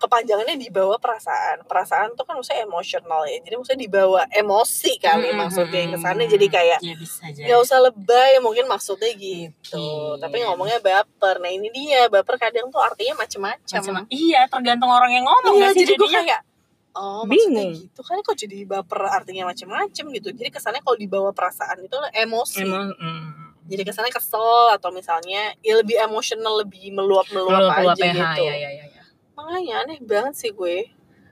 kepanjangannya 0.00 0.56
dibawa 0.56 0.96
perasaan. 0.96 1.68
Perasaan 1.68 2.16
tuh 2.16 2.24
kan 2.24 2.40
maksudnya 2.40 2.64
emosional 2.64 3.28
ya. 3.28 3.38
Jadi 3.44 3.54
maksudnya 3.60 3.82
dibawa 3.84 4.22
emosi 4.32 4.96
kali 4.96 5.28
Hmm, 5.30 5.38
maksudnya 5.44 5.82
hmm, 5.84 5.92
kesannya 5.94 6.26
hmm. 6.26 6.34
jadi 6.34 6.46
kayak 6.48 6.78
ya 6.80 6.94
bisa 6.96 7.20
aja 7.28 7.60
usah 7.60 7.78
lebay 7.84 8.40
mungkin 8.40 8.64
maksudnya 8.64 9.12
gitu. 9.12 9.76
Mungkin. 9.76 10.24
tapi 10.24 10.36
ngomongnya 10.40 10.80
baper. 10.80 11.36
Nah 11.44 11.52
ini 11.52 11.68
dia. 11.68 12.08
Baper 12.08 12.40
kadang 12.40 12.72
tuh 12.72 12.80
artinya 12.80 13.20
macem-macem. 13.20 14.08
Iya 14.08 14.48
tergantung 14.48 14.88
orang 14.88 15.12
yang 15.12 15.28
ngomong 15.28 15.60
iya 15.60 15.76
sih 15.76 15.84
jadi 15.84 15.94
gue 16.00 16.08
jadinya. 16.08 16.24
kayak 16.24 16.42
oh 16.90 17.22
maksudnya 17.22 17.70
Bingung. 17.70 17.72
gitu 17.86 18.00
kan 18.02 18.18
kok 18.18 18.34
jadi 18.34 18.58
baper 18.64 19.00
artinya 19.04 19.44
macem-macem 19.52 20.04
gitu. 20.16 20.28
Jadi 20.32 20.48
kesannya 20.48 20.80
kalau 20.80 20.96
dibawa 20.96 21.30
perasaan 21.36 21.84
itu 21.84 21.96
emosi. 22.16 22.64
Emang 22.64 22.90
mm, 22.96 23.50
jadi 23.70 23.82
kesannya 23.86 24.10
kesel 24.10 24.74
atau 24.74 24.90
misalnya 24.90 25.54
ya 25.62 25.78
lebih 25.78 25.94
emosional 26.02 26.66
lebih 26.66 26.90
meluap-meluap 26.90 27.70
Meluap-luap 27.70 27.94
aja 27.94 28.02
PH, 28.02 28.18
gitu. 28.18 28.42
ya, 28.42 28.54
ya, 28.56 28.70
ya, 28.74 28.84
ya. 28.90 28.99
Makanya 29.40 29.74
aneh 29.84 29.98
banget 30.04 30.34
sih 30.36 30.50
gue. 30.52 30.90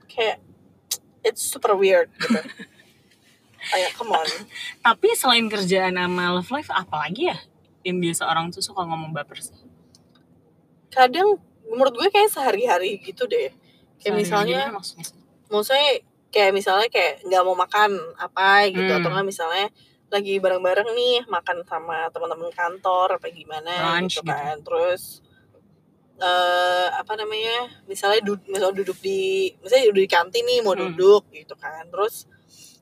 Kayak 0.09 0.41
it's 1.21 1.43
super 1.43 1.77
weird 1.77 2.09
gitu. 2.17 2.39
Kayak 3.69 3.91
come 3.93 4.15
on. 4.15 4.27
Tapi 4.79 5.07
selain 5.13 5.45
kerjaan 5.51 5.93
sama 5.93 6.31
love 6.31 6.47
life 6.49 6.71
apalagi 6.71 7.27
ya 7.29 7.37
yang 7.83 7.99
biasa 7.99 8.23
orang 8.25 8.49
tuh 8.49 8.63
suka 8.63 8.81
ngomong 8.87 9.11
baper 9.11 9.39
sih? 9.39 9.55
Kadang 10.89 11.37
menurut 11.69 11.93
gue 11.93 12.09
kayak 12.09 12.31
sehari-hari 12.33 12.97
gitu 13.03 13.27
deh. 13.27 13.53
Kayak 13.99 13.99
Sehari-hari 13.99 14.19
misalnya 14.23 14.61
maksudnya 14.73 15.05
maksudnya 15.51 15.89
kayak 16.29 16.51
misalnya 16.55 16.87
kayak 16.87 17.13
nggak 17.25 17.43
mau 17.45 17.57
makan 17.57 17.91
apa 18.15 18.69
gitu 18.71 18.89
Hmm. 18.89 18.99
atau 19.03 19.09
nggak 19.11 19.27
misalnya 19.27 19.67
lagi 20.09 20.41
bareng-bareng 20.41 20.89
nih 20.97 21.17
makan 21.29 21.61
sama 21.69 22.09
teman-teman 22.09 22.49
kantor 22.49 23.21
apa 23.21 23.27
gimana 23.29 23.99
Lunch 24.01 24.17
gitu 24.17 24.25
gitu. 24.25 24.31
kan. 24.33 24.55
Terus 24.63 25.21
eh 26.19 26.87
apa 26.91 27.15
namanya 27.15 27.55
misalnya 27.85 28.19
duduk 28.21 28.43
misalnya 28.45 28.75
duduk 28.77 28.99
di 28.99 29.19
misalnya 29.59 29.87
duduk 29.89 30.03
di 30.03 30.11
kantin 30.11 30.43
nih 30.43 30.59
mau 30.59 30.73
Hmm. 30.73 30.91
duduk 30.91 31.23
gitu 31.31 31.55
kan. 31.55 31.87
Terus 31.87 32.27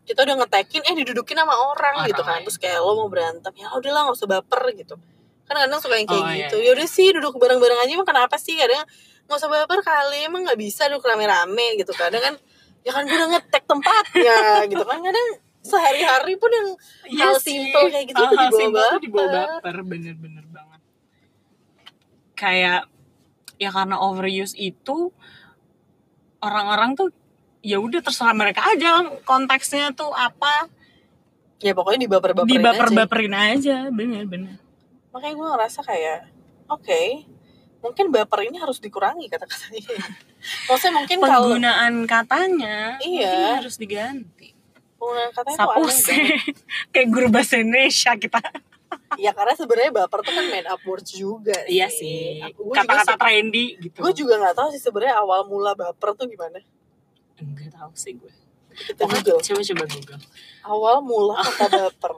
kita 0.03 0.23
udah 0.23 0.35
ngetekin 0.39 0.81
eh 0.81 0.95
didudukin 0.95 1.35
sama 1.35 1.53
orang 1.53 1.95
Orang 1.95 2.09
gitu 2.09 2.21
kan. 2.21 2.39
Terus 2.41 2.57
kayak 2.57 2.79
lo 2.79 2.95
mau 2.95 3.07
berantem 3.07 3.53
ya 3.53 3.69
udahlah 3.71 4.01
nggak 4.05 4.17
usah 4.17 4.29
baper 4.29 4.61
gitu. 4.73 4.95
Kan 5.43 5.55
kadang 5.55 5.79
suka 5.79 5.95
yang 5.95 6.05
kayak 6.05 6.19
Oh, 6.19 6.27
iya, 6.27 6.37
gitu 6.43 6.55
ya 6.59 6.71
udah 6.73 6.87
sih 6.87 7.07
duduk 7.11 7.37
bareng-bareng 7.37 7.77
aja 7.77 7.91
emang 7.93 8.03
kenapa 8.05 8.35
sih? 8.35 8.55
Kadang 8.55 8.83
nggak 9.23 9.37
usah 9.37 9.49
baper 9.49 9.79
kali 9.81 10.19
emang 10.23 10.41
nggak 10.43 10.57
bisa 10.57 10.87
duduk 10.87 11.03
rame-rame 11.03 11.77
gitu. 11.77 11.93
Kadang 11.93 12.19
kan 12.19 12.35
ya 12.81 12.91
kan 12.91 13.03
gue 13.03 13.13
udah 13.13 13.29
ngetek 13.29 13.63
tempatnya 13.63 14.37
gitu 14.71 14.81
kan. 14.81 14.99
Kadang 14.99 15.27
sehari-hari 15.61 16.33
pun 16.35 16.47
yang 16.49 16.67
Iya 17.05 17.23
hal 17.27 17.35
sih. 17.37 17.51
simple 17.53 17.85
kayak 17.87 18.05
gitu 18.07 18.23
dibawa 18.23 18.51
simple 18.55 18.87
tuh 18.87 18.99
dibawa 18.99 19.27
baper 19.59 19.77
bener-bener 19.83 20.45
banget. 20.47 20.79
Kayak 22.33 22.81
ya 23.57 23.69
karena 23.73 23.97
overuse 23.97 24.53
itu 24.55 25.09
orang-orang 26.39 26.93
tuh 26.93 27.09
ya 27.65 27.81
udah 27.81 27.99
terserah 27.99 28.37
mereka 28.37 28.61
aja 28.65 29.05
konteksnya 29.25 29.91
tuh 29.93 30.13
apa. 30.13 30.69
Ya 31.57 31.73
pokoknya 31.73 32.05
dibaper-baperin 32.05 32.53
aja. 32.53 32.57
Dibaper-baperin 32.61 33.33
aja 33.33 33.77
bener-bener 33.89 34.67
makanya 35.17 35.33
gue 35.33 35.47
ngerasa 35.49 35.79
kayak 35.81 36.19
oke 36.69 37.01
mungkin 37.81 38.13
baper 38.13 38.45
ini 38.45 38.61
harus 38.61 38.77
dikurangi 38.77 39.25
kata-katanya. 39.25 39.81
Maksudnya 40.69 40.93
mungkin 40.93 41.17
kalau 41.17 41.49
penggunaan 41.57 41.93
katanya 42.05 43.01
Iya. 43.01 43.57
harus 43.57 43.81
diganti. 43.81 44.53
Penggunaan 45.01 45.33
katanya 45.33 45.57
Sapose 45.57 46.17
kayak 46.93 47.07
guru 47.09 47.33
bahasa 47.33 47.57
Indonesia 47.57 48.13
kita 48.13 48.37
ya 49.15 49.31
karena 49.31 49.55
sebenarnya 49.55 49.91
baper 50.03 50.19
tuh 50.19 50.33
kan 50.35 50.45
made 50.51 50.67
up 50.67 50.81
words 50.83 51.15
juga 51.15 51.55
iya 51.71 51.87
sih. 51.87 52.43
kata-kata 52.51 53.15
trendy 53.15 53.79
gitu. 53.79 54.03
Gue 54.03 54.11
juga 54.11 54.35
nggak 54.35 54.55
tahu 54.59 54.67
sih 54.75 54.81
sebenarnya 54.83 55.15
awal 55.23 55.47
mula 55.47 55.71
baper 55.71 56.11
tuh 56.19 56.27
gimana. 56.27 56.59
Enggak 57.39 57.71
tahu 57.71 57.91
sih 57.95 58.19
gue. 58.19 58.33
Kita 58.77 59.07
Pokoknya 59.07 59.23
google. 59.23 59.41
coba 59.41 59.61
coba 59.63 59.83
google. 59.87 60.21
Awal 60.67 60.95
mula 61.01 61.35
kata 61.39 61.65
baper. 61.87 62.13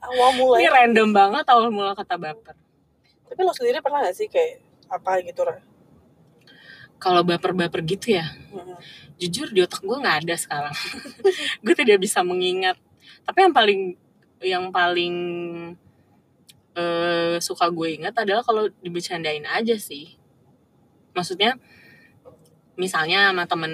Awal 0.00 0.30
mula 0.40 0.56
ini 0.56 0.68
random 0.72 1.08
banget 1.12 1.44
awal 1.52 1.68
mula 1.68 1.92
kata 1.92 2.16
baper. 2.16 2.56
Tapi 3.28 3.40
lo 3.44 3.52
sendiri 3.52 3.78
pernah 3.84 4.02
gak 4.02 4.16
sih 4.16 4.26
kayak 4.26 4.58
apa 4.90 5.22
gitu 5.22 5.46
Ra? 5.46 5.60
kalau 7.00 7.24
baper-baper 7.24 7.80
gitu 7.88 8.20
ya? 8.20 8.28
Hmm. 8.52 8.76
jujur 9.16 9.48
di 9.52 9.64
otak 9.64 9.80
gue 9.80 9.96
nggak 9.96 10.24
ada 10.24 10.36
sekarang. 10.36 10.72
Gue 11.64 11.74
tidak 11.76 12.00
bisa 12.00 12.24
mengingat. 12.24 12.76
Tapi 13.24 13.38
yang 13.44 13.52
paling 13.52 13.80
yang 14.40 14.64
paling 14.72 15.16
eh, 16.76 17.36
suka 17.42 17.66
gue 17.70 17.98
ingat 17.98 18.14
adalah 18.14 18.42
kalau 18.42 18.70
dibercandain 18.80 19.42
aja 19.46 19.74
sih 19.74 20.14
maksudnya 21.12 21.58
misalnya 22.78 23.30
sama 23.30 23.44
temen 23.46 23.72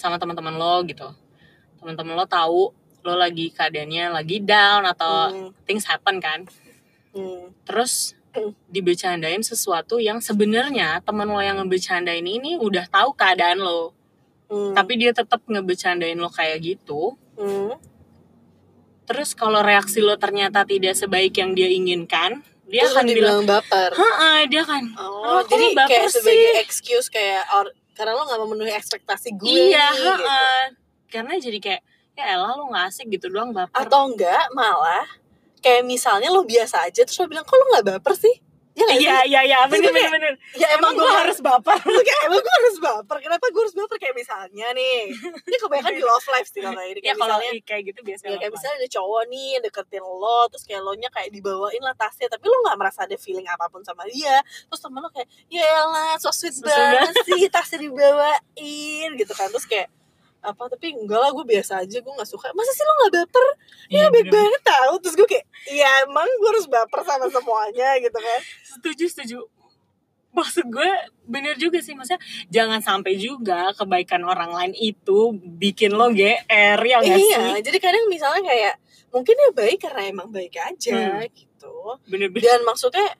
sama 0.00 0.16
teman-teman 0.16 0.56
lo 0.56 0.80
gitu 0.88 1.06
teman-teman 1.78 2.16
lo 2.16 2.26
tahu 2.26 2.62
lo 3.00 3.14
lagi 3.16 3.48
keadaannya 3.52 4.12
lagi 4.12 4.40
down 4.40 4.84
atau 4.84 5.12
Hmm. 5.32 5.50
things 5.64 5.84
happen 5.88 6.20
kan 6.20 6.44
Hmm. 7.12 7.52
terus 7.64 8.16
dibercandain 8.70 9.42
sesuatu 9.42 9.98
yang 9.98 10.22
sebenarnya 10.22 11.02
teman 11.02 11.26
lo 11.26 11.42
yang 11.42 11.58
ngebercandain 11.58 12.22
ini 12.22 12.54
udah 12.56 12.86
tahu 12.86 13.12
keadaan 13.14 13.58
lo 13.60 13.92
Hmm. 14.50 14.74
tapi 14.74 14.98
dia 14.98 15.14
tetap 15.14 15.42
ngebecandain 15.46 16.18
lo 16.18 16.30
kayak 16.30 16.58
gitu 16.62 17.14
Hmm. 17.36 17.76
Terus 19.10 19.34
kalau 19.34 19.58
reaksi 19.66 19.98
lo 19.98 20.14
ternyata 20.14 20.62
tidak 20.62 20.94
sebaik 20.94 21.34
yang 21.34 21.50
dia 21.50 21.66
inginkan 21.66 22.46
dia 22.70 22.86
Terus 22.86 22.94
akan 22.94 23.06
bilang 23.10 23.42
baper. 23.42 23.90
Hah, 23.98 24.46
dia 24.46 24.62
kan 24.62 24.86
Oh, 24.94 25.26
"Oh, 25.26 25.40
jadi 25.42 25.74
baper 25.74 25.90
kayak 25.90 26.08
sih?" 26.14 26.22
sebagai 26.22 26.50
excuse 26.62 27.10
kayak 27.10 27.42
or, 27.50 27.66
karena 27.98 28.14
lo 28.14 28.22
gak 28.22 28.38
memenuhi 28.38 28.70
ekspektasi 28.70 29.34
gue 29.34 29.50
iya 29.50 29.90
nih, 29.90 29.98
gitu. 29.98 30.22
heeh. 30.22 30.62
karena 31.10 31.32
jadi 31.42 31.58
kayak 31.58 31.82
ya 32.14 32.24
elah 32.38 32.54
lo 32.54 32.70
nggak 32.70 32.86
asik 32.86 33.10
gitu 33.10 33.26
doang 33.26 33.50
baper 33.50 33.74
Atau 33.74 34.14
enggak 34.14 34.46
malah 34.54 35.02
kayak 35.58 35.82
misalnya 35.82 36.30
lo 36.30 36.46
biasa 36.46 36.86
aja 36.86 37.02
terus 37.02 37.18
lo 37.18 37.26
bilang 37.26 37.42
kok 37.42 37.58
lo 37.58 37.64
gak 37.74 37.86
baper 37.98 38.14
sih? 38.14 38.38
Ya 38.70 38.86
iya 38.94 39.16
sih? 39.26 39.34
iya 39.34 39.40
iya. 39.44 39.58
Terus 39.66 39.82
bener 39.90 40.08
bener 40.14 40.34
Ya 40.54 40.78
emang, 40.78 40.94
gue 40.94 41.10
harus 41.10 41.38
baper. 41.42 41.74
Kayak 42.06 42.20
emang 42.30 42.38
gue 42.38 42.54
harus 42.62 42.76
baper. 42.78 43.16
Kenapa 43.18 43.44
gue 43.50 43.62
harus 43.66 43.76
baper? 43.76 43.96
Kayak 43.98 44.16
misalnya 44.16 44.66
nih 44.72 45.10
Ini 45.20 45.56
kebanyakan 45.58 45.92
di 45.98 46.04
love 46.06 46.28
life 46.30 46.48
sih 46.48 46.62
kalau 46.62 46.78
ini 46.78 47.02
ya 47.02 47.02
Kayak 47.02 47.16
kalau 47.18 47.36
misalnya 47.42 47.52
kayak 47.66 47.82
gitu 47.90 48.00
biasanya 48.06 48.30
Ya 48.30 48.38
kayak 48.38 48.52
misalnya 48.54 48.76
ada 48.78 48.88
cowok 48.94 49.22
nih 49.28 49.46
yang 49.58 49.62
deketin 49.66 50.04
lo 50.06 50.40
Terus 50.54 50.64
kayak 50.64 50.82
lo 50.86 50.92
nya 50.94 51.08
kayak 51.10 51.30
dibawain 51.34 51.82
lah 51.82 51.94
tasnya 51.98 52.26
Tapi 52.30 52.44
lo 52.46 52.56
gak 52.62 52.78
merasa 52.78 53.00
ada 53.04 53.16
feeling 53.18 53.46
apa 53.50 53.66
pun 53.66 53.82
sama 53.82 54.06
dia. 54.06 54.38
Terus 54.70 54.80
temen 54.80 55.00
lo 55.02 55.10
kayak 55.10 55.28
Ya 55.50 55.70
sweet 56.22 56.22
So 56.22 56.30
sweet 56.30 56.56
banget. 56.62 57.14
sih 57.26 57.42
Tasnya 57.50 57.78
dibawain 57.82 59.08
gitu 59.18 59.32
kan. 59.34 59.50
Terus 59.50 59.66
kayak 59.66 59.88
apa 60.40 60.62
tapi 60.66 60.90
enggak 60.90 61.16
lah 61.16 61.30
gue 61.30 61.44
biasa 61.44 61.80
aja 61.80 61.96
gue 61.96 62.12
gak 62.12 62.26
suka. 62.26 62.48
Masa 62.50 62.70
sih 62.70 62.80
lo 62.80 62.92
gak 62.98 63.12
baper? 63.14 63.46
Ya 63.86 63.92
Iya, 63.92 64.06
baik 64.08 64.24
bener. 64.24 64.32
banget 64.34 64.62
tau 64.64 64.92
terus 64.98 65.14
gue 65.14 65.28
kayak 65.28 65.44
ya 65.68 65.90
emang 66.04 66.24
gue 66.26 66.48
harus 66.48 66.66
baper 66.66 67.00
sama 67.02 67.26
semuanya 67.26 67.88
gitu 67.98 68.16
kan. 68.16 68.40
Setuju 68.66 69.04
setuju. 69.06 69.38
Maksud 70.30 70.62
gue 70.64 70.90
bener 71.26 71.54
juga 71.54 71.78
sih 71.78 71.92
maksudnya 71.92 72.22
jangan 72.46 72.78
sampai 72.78 73.14
juga 73.14 73.74
kebaikan 73.74 74.22
orang 74.22 74.48
lain 74.48 74.72
itu 74.72 75.30
bikin 75.34 75.90
lo 75.90 76.06
gr 76.08 76.38
ya 76.78 76.98
nggak 76.98 77.18
iya 77.18 77.38
sih? 77.50 77.62
jadi 77.62 77.78
kadang 77.78 78.06
misalnya 78.06 78.42
kayak 78.44 78.74
mungkin 79.10 79.34
dia 79.34 79.50
baik 79.52 79.78
karena 79.80 80.02
emang 80.06 80.30
baik 80.30 80.54
aja 80.54 81.18
Hmm. 81.18 81.26
gitu. 81.28 81.74
Bener-bener. 82.06 82.46
Dan 82.46 82.60
maksudnya 82.62 83.10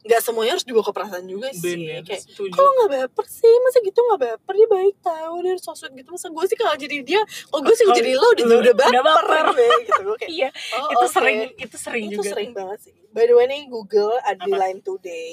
nggak 0.00 0.20
semuanya 0.24 0.56
harus 0.56 0.64
dibawa 0.64 0.84
ke 0.88 0.92
perasaan 0.96 1.28
juga 1.28 1.52
sih 1.52 1.76
bener 1.76 2.00
kayak 2.08 2.24
kalau 2.56 2.70
nggak 2.72 2.90
baper 2.96 3.26
sih? 3.28 3.52
Masa 3.60 3.78
gitu 3.84 4.00
nggak 4.00 4.20
baper? 4.20 4.52
Dia 4.56 4.68
baik 4.72 4.96
tahu 5.04 5.34
dia 5.44 5.50
harus 5.52 5.64
sosok 5.64 5.90
gitu. 5.92 6.08
Masa 6.08 6.32
gue 6.32 6.44
sih 6.48 6.56
kalau 6.56 6.74
jadi 6.80 6.96
dia 7.04 7.20
kalau 7.52 7.62
gue 7.68 7.74
sih 7.76 7.84
Kalau- 7.84 7.98
jadi 8.00 8.10
lo 8.16 8.26
udah 8.32 8.44
udah 8.48 8.58
udah 8.64 8.74
baper, 8.80 9.24
baper. 9.52 9.78
gitu. 9.84 10.02
Gue 10.08 10.16
kayak 10.16 10.32
iya 10.32 10.48
oh, 10.80 10.88
itu 10.96 11.06
sering 11.12 11.38
itu 11.52 11.76
sering 11.76 12.04
itu 12.08 12.14
juga 12.16 12.28
sering 12.32 12.50
banget 12.56 12.78
sih. 12.88 12.94
By 13.12 13.28
the 13.28 13.34
way 13.36 13.44
nih 13.44 13.68
Google 13.68 14.16
ada 14.24 14.40
di? 14.40 14.52
Line 14.56 14.80
Today. 14.80 15.32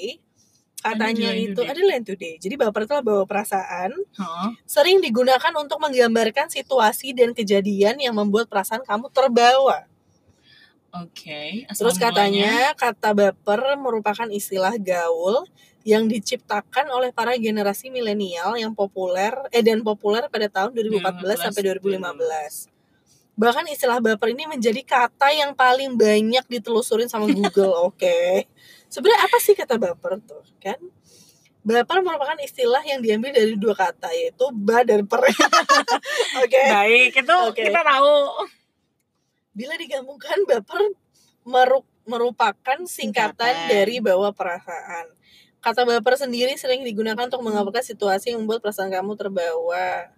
Katanya 0.78 1.30
itu 1.34 1.58
Today. 1.58 1.72
ada 1.72 1.80
Line 1.82 2.04
Today. 2.04 2.34
Jadi 2.36 2.54
baper 2.60 2.84
itu 2.84 2.94
bawa 3.00 3.24
perasaan. 3.24 3.90
Hah? 4.20 4.52
sering 4.68 5.00
digunakan 5.00 5.52
untuk 5.56 5.80
menggambarkan 5.80 6.52
situasi 6.52 7.16
dan 7.16 7.32
kejadian 7.32 7.96
yang 7.98 8.12
membuat 8.12 8.52
perasaan 8.52 8.84
kamu 8.84 9.08
terbawa 9.10 9.88
oke 11.04 11.42
Terus 11.70 11.94
asal 11.96 12.10
mulanya. 12.10 12.12
katanya 12.12 12.52
kata 12.74 13.10
baper 13.14 13.60
merupakan 13.78 14.28
istilah 14.30 14.74
gaul 14.80 15.46
yang 15.86 16.04
diciptakan 16.04 16.92
oleh 16.92 17.14
para 17.16 17.32
generasi 17.40 17.88
milenial 17.88 18.52
yang 18.60 18.76
populer 18.76 19.32
eh 19.48 19.64
dan 19.64 19.80
populer 19.80 20.28
pada 20.28 20.44
tahun 20.50 20.76
2014 20.76 21.48
sampai 21.48 21.62
2015. 21.80 22.68
Bahkan 23.38 23.64
istilah 23.70 24.02
baper 24.02 24.34
ini 24.34 24.50
menjadi 24.50 24.82
kata 24.82 25.30
yang 25.30 25.54
paling 25.54 25.94
banyak 25.94 26.44
ditelusurin 26.50 27.06
sama 27.06 27.30
Google, 27.30 27.72
oke. 27.88 28.44
Sebenarnya 28.90 29.20
apa 29.24 29.38
sih 29.38 29.54
kata 29.54 29.78
baper 29.78 30.18
tuh, 30.26 30.42
kan? 30.60 30.76
Baper 31.62 32.02
merupakan 32.02 32.36
istilah 32.42 32.82
yang 32.82 32.98
diambil 32.98 33.30
dari 33.32 33.54
dua 33.54 33.78
kata 33.78 34.10
yaitu 34.10 34.44
ba 34.52 34.82
dan 34.82 35.04
per. 35.04 35.20
Oke. 36.44 36.62
baik 36.64 37.12
itu 37.12 37.36
Oke. 37.44 37.68
kita 37.68 37.84
tahu 37.84 38.08
Bila 39.58 39.74
digabungkan 39.74 40.38
baper 40.46 40.94
meru- 41.42 41.82
merupakan 42.04 42.78
singkatan 42.80 43.34
Singkatan. 43.34 43.68
dari 43.68 43.98
bawa 43.98 44.30
perasaan. 44.30 45.10
Kata 45.58 45.82
baper 45.82 46.14
sendiri 46.14 46.54
sering 46.54 46.80
digunakan 46.80 47.18
untuk 47.20 47.42
menggambarkan 47.42 47.82
situasi 47.82 48.30
yang 48.30 48.40
membuat 48.40 48.62
perasaan 48.62 48.88
kamu 48.88 49.12
terbawa. 49.12 50.14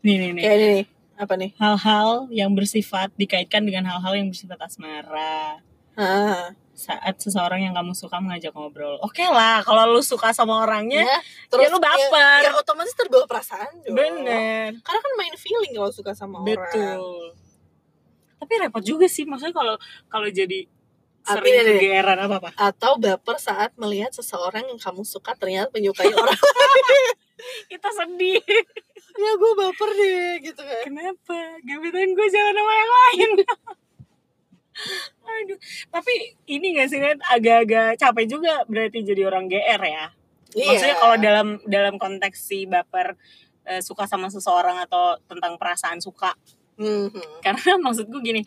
nih 0.00 0.16
nih 0.16 0.30
nih 0.32 0.42
Kayak 0.44 0.56
ini 0.56 0.66
nih, 0.68 0.84
apa 1.16 1.34
nih? 1.36 1.50
hal-hal 1.56 2.08
yang 2.30 2.50
bersifat 2.52 3.10
dikaitkan 3.14 3.62
dengan 3.62 3.86
hal-hal 3.86 4.14
yang 4.14 4.28
bersifat 4.28 4.58
asmara 4.60 5.58
Ah, 5.94 6.52
saat 6.72 7.16
seseorang 7.16 7.58
yang 7.60 7.72
kamu 7.72 7.90
suka 7.90 8.20
mengajak 8.20 8.52
ngobrol 8.52 9.00
oke 9.00 9.24
lah 9.24 9.62
kalau 9.62 9.88
lu 9.88 9.98
suka 9.98 10.30
sama 10.30 10.60
orangnya 10.60 11.02
ya, 11.02 11.18
terus 11.48 11.72
lu 11.72 11.80
baper. 11.80 12.44
Ya, 12.44 12.44
ya 12.44 12.52
otomatis 12.54 12.92
terbawa 12.92 13.24
perasaan 13.24 13.66
dong. 13.80 13.96
bener 13.96 14.76
Karena 14.78 15.00
kan 15.00 15.12
main 15.16 15.34
feeling 15.34 15.72
kalau 15.72 15.88
suka 15.88 16.12
sama 16.12 16.38
orang. 16.38 16.52
betul 16.52 17.02
tapi 18.36 18.52
repot 18.58 18.80
juga 18.80 19.06
sih 19.06 19.24
maksudnya 19.24 19.52
kalau 19.52 19.74
kalau 20.06 20.26
jadi 20.26 20.68
Tapi 21.22 21.42
sering 21.42 21.54
nih. 21.58 21.78
kegeeran 21.80 22.18
apa 22.20 22.34
apa 22.38 22.50
Atau 22.54 22.96
baper 22.96 23.36
saat 23.36 23.74
melihat 23.74 24.10
seseorang 24.10 24.62
yang 24.64 24.78
kamu 24.78 25.02
suka 25.02 25.34
ternyata 25.34 25.68
menyukai 25.70 26.06
orang. 26.14 26.38
kita 27.66 27.88
sedih 27.90 28.38
ya 29.16 29.32
gue 29.34 29.52
baper 29.56 29.90
deh 29.92 30.32
gitu 30.40 30.60
kan. 30.60 30.82
kenapa 30.84 31.36
gebetan 31.60 32.10
gue 32.10 32.28
jalan 32.28 32.54
sama 32.54 32.72
yang 32.72 32.92
lain 32.92 33.30
aduh 35.26 35.58
tapi 35.88 36.14
ini 36.46 36.76
gak 36.76 36.88
sih 36.88 37.00
Net 37.00 37.18
agak-agak 37.26 37.96
capek 37.96 38.26
juga 38.28 38.60
berarti 38.66 39.02
jadi 39.02 39.24
orang 39.24 39.48
GR 39.48 39.82
ya 39.82 40.06
maksudnya 40.54 40.94
Iya. 40.94 41.00
kalau 41.00 41.16
dalam 41.18 41.48
dalam 41.64 41.94
konteks 41.96 42.38
si 42.38 42.64
baper 42.64 43.16
eh, 43.64 43.80
suka 43.80 44.04
sama 44.04 44.28
seseorang 44.28 44.78
atau 44.78 45.16
tentang 45.24 45.56
perasaan 45.56 45.98
suka 45.98 46.36
Mhm. 46.76 47.08
karena 47.44 47.72
maksud 47.80 48.06
gue 48.08 48.20
gini 48.20 48.42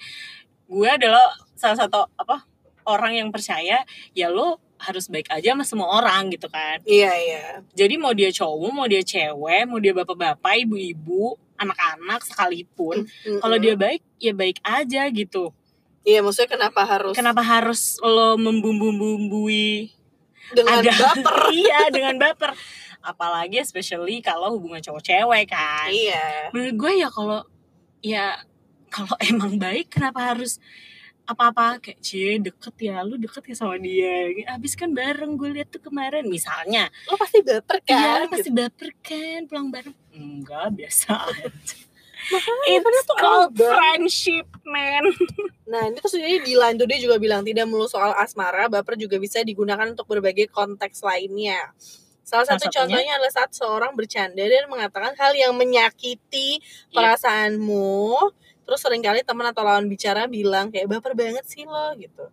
gue 0.65 0.89
adalah 0.89 1.23
salah 1.53 1.77
satu 1.77 2.05
apa 2.13 2.45
orang 2.85 3.17
yang 3.17 3.29
percaya 3.29 3.81
ya 4.13 4.27
lo 4.29 4.57
harus 4.79 5.11
baik 5.11 5.27
aja 5.27 5.51
sama 5.51 5.67
semua 5.67 5.91
orang 5.91 6.31
gitu 6.31 6.47
kan 6.47 6.79
Iya, 6.87 7.11
iya. 7.11 7.43
jadi 7.75 7.99
mau 7.99 8.15
dia 8.15 8.31
cowok 8.31 8.71
mau 8.71 8.87
dia 8.87 9.03
cewek 9.03 9.67
mau 9.67 9.75
dia 9.77 9.91
bapak-bapak 9.91 10.63
ibu-ibu 10.63 11.35
anak-anak 11.59 12.23
sekalipun 12.23 13.03
kalau 13.43 13.59
Mhm. 13.59 13.63
dia 13.65 13.73
baik 13.75 14.01
ya 14.17 14.31
baik 14.31 14.57
aja 14.63 15.03
gitu 15.11 15.51
Iya, 15.99 16.23
maksudnya 16.23 16.55
kenapa 16.55 16.87
harus 16.87 17.11
kenapa 17.11 17.43
harus 17.43 17.99
lo 17.99 18.39
membumbu-bumbui 18.39 19.91
dengan 20.55 20.79
ada 20.79 20.91
baper? 20.95 21.37
iya 21.59 21.91
dengan 21.91 22.15
baper 22.15 22.55
apalagi 22.99 23.59
especially 23.59 24.19
kalau 24.19 24.55
hubungan 24.55 24.79
cowok 24.79 25.03
cewek 25.03 25.51
kan 25.51 25.91
Iya. 25.91 26.55
menurut 26.55 26.75
gue 26.77 26.91
ya 26.99 27.09
kalau 27.11 27.43
ya 28.01 28.39
kalau 28.89 29.15
emang 29.29 29.55
baik 29.55 29.91
kenapa 29.93 30.33
harus 30.33 30.57
apa-apa 31.29 31.77
kayak 31.77 32.01
cie 32.01 32.41
deket 32.41 32.73
ya 32.81 33.05
lu 33.05 33.13
deket 33.21 33.45
ya 33.45 33.55
sama 33.55 33.77
dia 33.77 34.33
abis 34.49 34.73
kan 34.73 34.89
bareng 34.89 35.37
gue 35.37 35.61
lihat 35.61 35.69
tuh 35.69 35.77
kemarin 35.77 36.25
misalnya 36.25 36.89
Lo 37.05 37.21
pasti 37.21 37.45
baper 37.45 37.85
kan 37.85 37.93
kan? 37.93 38.25
ya 38.25 38.25
pasti 38.25 38.49
baper 38.49 38.89
kan 38.97 39.45
pulang 39.45 39.69
bareng 39.69 39.93
enggak 40.09 40.73
biasa 40.73 41.13
aja 41.29 41.77
Makanya 42.19 42.83
kan 42.83 42.91
it's 42.93 43.05
itu 43.07 43.13
called 43.15 43.53
abang. 43.55 43.71
friendship 43.77 44.47
man 44.67 45.05
Nah, 45.71 45.85
ini 45.87 46.01
tuh 46.01 46.09
sendiri 46.09 46.41
di 46.41 46.57
Line 46.57 46.75
Today 46.75 46.97
juga 46.97 47.15
bilang 47.15 47.45
tidak 47.45 47.69
melulu 47.69 47.85
soal 47.85 48.09
asmara, 48.17 48.65
baper 48.67 48.97
juga 48.97 49.21
bisa 49.21 49.39
digunakan 49.39 49.85
untuk 49.85 50.09
berbagai 50.09 50.49
konteks 50.49 51.05
lainnya. 51.05 51.61
Salah 52.29 52.45
Salah 52.45 52.61
satu 52.61 52.69
satunya? 52.69 52.77
contohnya 52.77 53.11
adalah 53.17 53.33
saat 53.33 53.51
seorang 53.51 53.91
bercanda 53.93 54.43
dan 54.45 54.69
mengatakan 54.69 55.17
hal 55.17 55.33
yang 55.33 55.57
menyakiti 55.57 56.61
Iya. 56.61 56.93
perasaanmu. 56.93 58.13
Terus 58.63 58.79
sering 58.79 59.01
kali 59.01 59.25
teman 59.25 59.49
atau 59.49 59.65
lawan 59.65 59.89
bicara 59.89 60.29
bilang 60.29 60.69
kayak 60.69 60.85
baper 60.87 61.17
banget 61.17 61.41
sih 61.43 61.65
lo 61.65 61.89
gitu. 61.97 62.29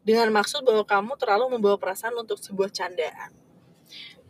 Dengan 0.00 0.30
maksud 0.30 0.62
bahwa 0.62 0.86
kamu 0.86 1.18
terlalu 1.18 1.58
membawa 1.58 1.74
perasaan 1.76 2.14
untuk 2.14 2.38
sebuah 2.38 2.70
candaan. 2.70 3.34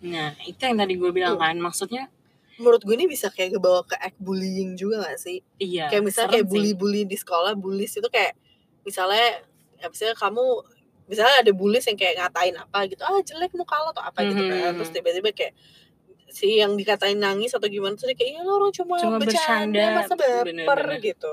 nah 0.01 0.33
itu 0.43 0.57
yang 0.57 0.81
tadi 0.81 0.97
gue 0.97 1.13
bilang 1.13 1.37
kan 1.37 1.53
maksudnya 1.55 2.09
Menurut 2.57 2.81
gue 2.81 2.93
ini 2.93 3.05
bisa 3.05 3.29
kayak 3.29 3.57
kebawa 3.57 3.85
ke 3.85 3.97
act 3.97 4.17
bullying 4.17 4.73
juga 4.73 5.05
gak 5.05 5.17
sih? 5.17 5.45
iya 5.57 5.93
kayak 5.93 6.01
misalnya 6.03 6.41
kayak 6.41 6.49
bully-bully 6.49 7.05
di 7.05 7.17
sekolah 7.17 7.53
bullies 7.53 7.93
itu 7.93 8.09
kayak 8.09 8.33
misalnya 8.81 9.45
ya 9.77 9.87
misalnya 9.89 10.17
kamu 10.17 10.45
misalnya 11.11 11.43
ada 11.43 11.51
bullies 11.51 11.83
yang 11.91 11.99
kayak 11.99 12.15
ngatain 12.23 12.55
apa 12.55 12.79
gitu 12.87 13.03
ah 13.03 13.19
jelek 13.19 13.51
muka 13.59 13.75
lo 13.83 13.91
atau 13.91 14.07
apa 14.07 14.23
gitu 14.23 14.43
kan. 14.47 14.57
Mhm. 14.71 14.75
terus 14.79 14.91
tiba-tiba 14.95 15.31
kayak 15.35 15.55
si 16.31 16.63
yang 16.63 16.79
dikatain 16.79 17.19
nangis 17.19 17.51
atau 17.51 17.67
gimana 17.67 17.99
terus 17.99 18.15
kayak 18.15 18.39
iya 18.39 18.47
lo 18.47 18.63
orang 18.63 18.71
cuma, 18.71 18.95
Cuma 19.03 19.19
bercanda, 19.19 19.75
bercanda, 19.75 19.99
masa 19.99 20.15
baper 20.15 20.45
bener-bener. 20.47 21.03
gitu. 21.03 21.33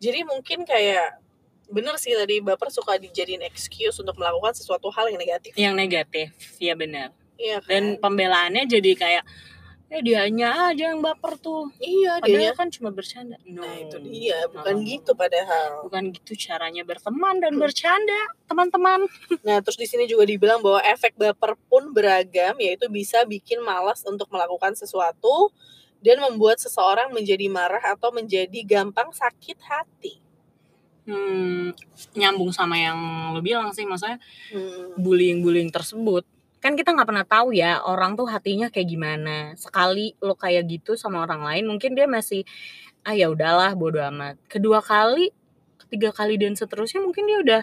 Jadi 0.00 0.20
mungkin 0.24 0.64
kayak 0.64 1.20
bener 1.68 1.94
sih 2.00 2.16
tadi 2.16 2.40
baper 2.40 2.72
suka 2.72 2.96
dijadiin 2.96 3.44
excuse 3.44 4.00
untuk 4.00 4.16
melakukan 4.16 4.56
sesuatu 4.56 4.88
hal 4.88 5.12
yang 5.12 5.20
negatif. 5.20 5.52
Yang 5.54 5.74
negatif 5.76 6.28
ya 6.56 6.72
benar 6.72 7.12
iya 7.36 7.60
kan? 7.60 7.68
dan 7.68 7.84
pembelaannya 8.00 8.64
jadi 8.64 8.90
kayak 8.96 9.24
eh 9.90 10.06
dianya 10.06 10.70
aja 10.70 10.94
yang 10.94 11.02
baper 11.02 11.34
tuh. 11.42 11.74
Iya 11.82 12.22
padahal 12.22 12.30
dia 12.38 12.50
kan 12.54 12.68
cuma 12.70 12.94
bercanda. 12.94 13.34
No. 13.42 13.66
nah 13.66 13.74
itu 13.74 13.98
dia. 14.06 14.46
Bukan 14.46 14.74
No. 14.78 14.86
gitu 14.86 15.10
padahal. 15.18 15.82
Bukan 15.90 16.14
gitu 16.14 16.32
caranya 16.38 16.86
berteman 16.86 17.42
dan 17.42 17.58
bercanda 17.58 18.20
teman-teman. 18.46 19.10
Nah, 19.46 19.58
terus 19.64 19.74
di 19.74 19.90
sini 19.90 20.06
juga 20.06 20.22
dibilang 20.30 20.62
bahwa 20.62 20.78
efek 20.86 21.18
baper 21.18 21.58
pun 21.66 21.90
beragam, 21.90 22.54
yaitu 22.62 22.86
bisa 22.86 23.26
bikin 23.26 23.58
malas 23.66 24.06
untuk 24.06 24.30
melakukan 24.30 24.78
sesuatu, 24.78 25.50
dan 25.98 26.22
membuat 26.22 26.62
seseorang 26.62 27.10
menjadi 27.10 27.50
marah 27.50 27.82
atau 27.82 28.14
menjadi 28.14 28.62
gampang 28.62 29.10
sakit 29.10 29.58
hati. 29.66 30.22
Hmm, 31.08 31.74
nyambung 32.14 32.54
sama 32.54 32.78
yang 32.78 32.98
lo 33.34 33.40
bilang 33.42 33.74
sih, 33.74 33.82
maksudnya 33.88 34.22
Hmm. 34.54 34.94
bullying-bullying 35.00 35.72
tersebut 35.74 36.22
kan 36.60 36.76
kita 36.76 36.92
nggak 36.92 37.08
pernah 37.08 37.26
tahu 37.26 37.56
ya 37.56 37.80
orang 37.84 38.14
tuh 38.14 38.28
hatinya 38.28 38.68
kayak 38.68 38.88
gimana 38.88 39.36
sekali 39.56 40.12
lo 40.20 40.36
kayak 40.36 40.68
gitu 40.68 40.92
sama 40.94 41.24
orang 41.24 41.40
lain 41.40 41.64
mungkin 41.68 41.96
dia 41.96 42.04
masih 42.04 42.44
ah 43.04 43.16
ya 43.16 43.32
udahlah 43.32 43.72
bodo 43.72 43.96
amat 44.12 44.36
kedua 44.46 44.84
kali 44.84 45.32
ketiga 45.80 46.12
kali 46.12 46.36
dan 46.36 46.52
seterusnya 46.52 47.00
mungkin 47.00 47.24
dia 47.26 47.38
udah 47.40 47.62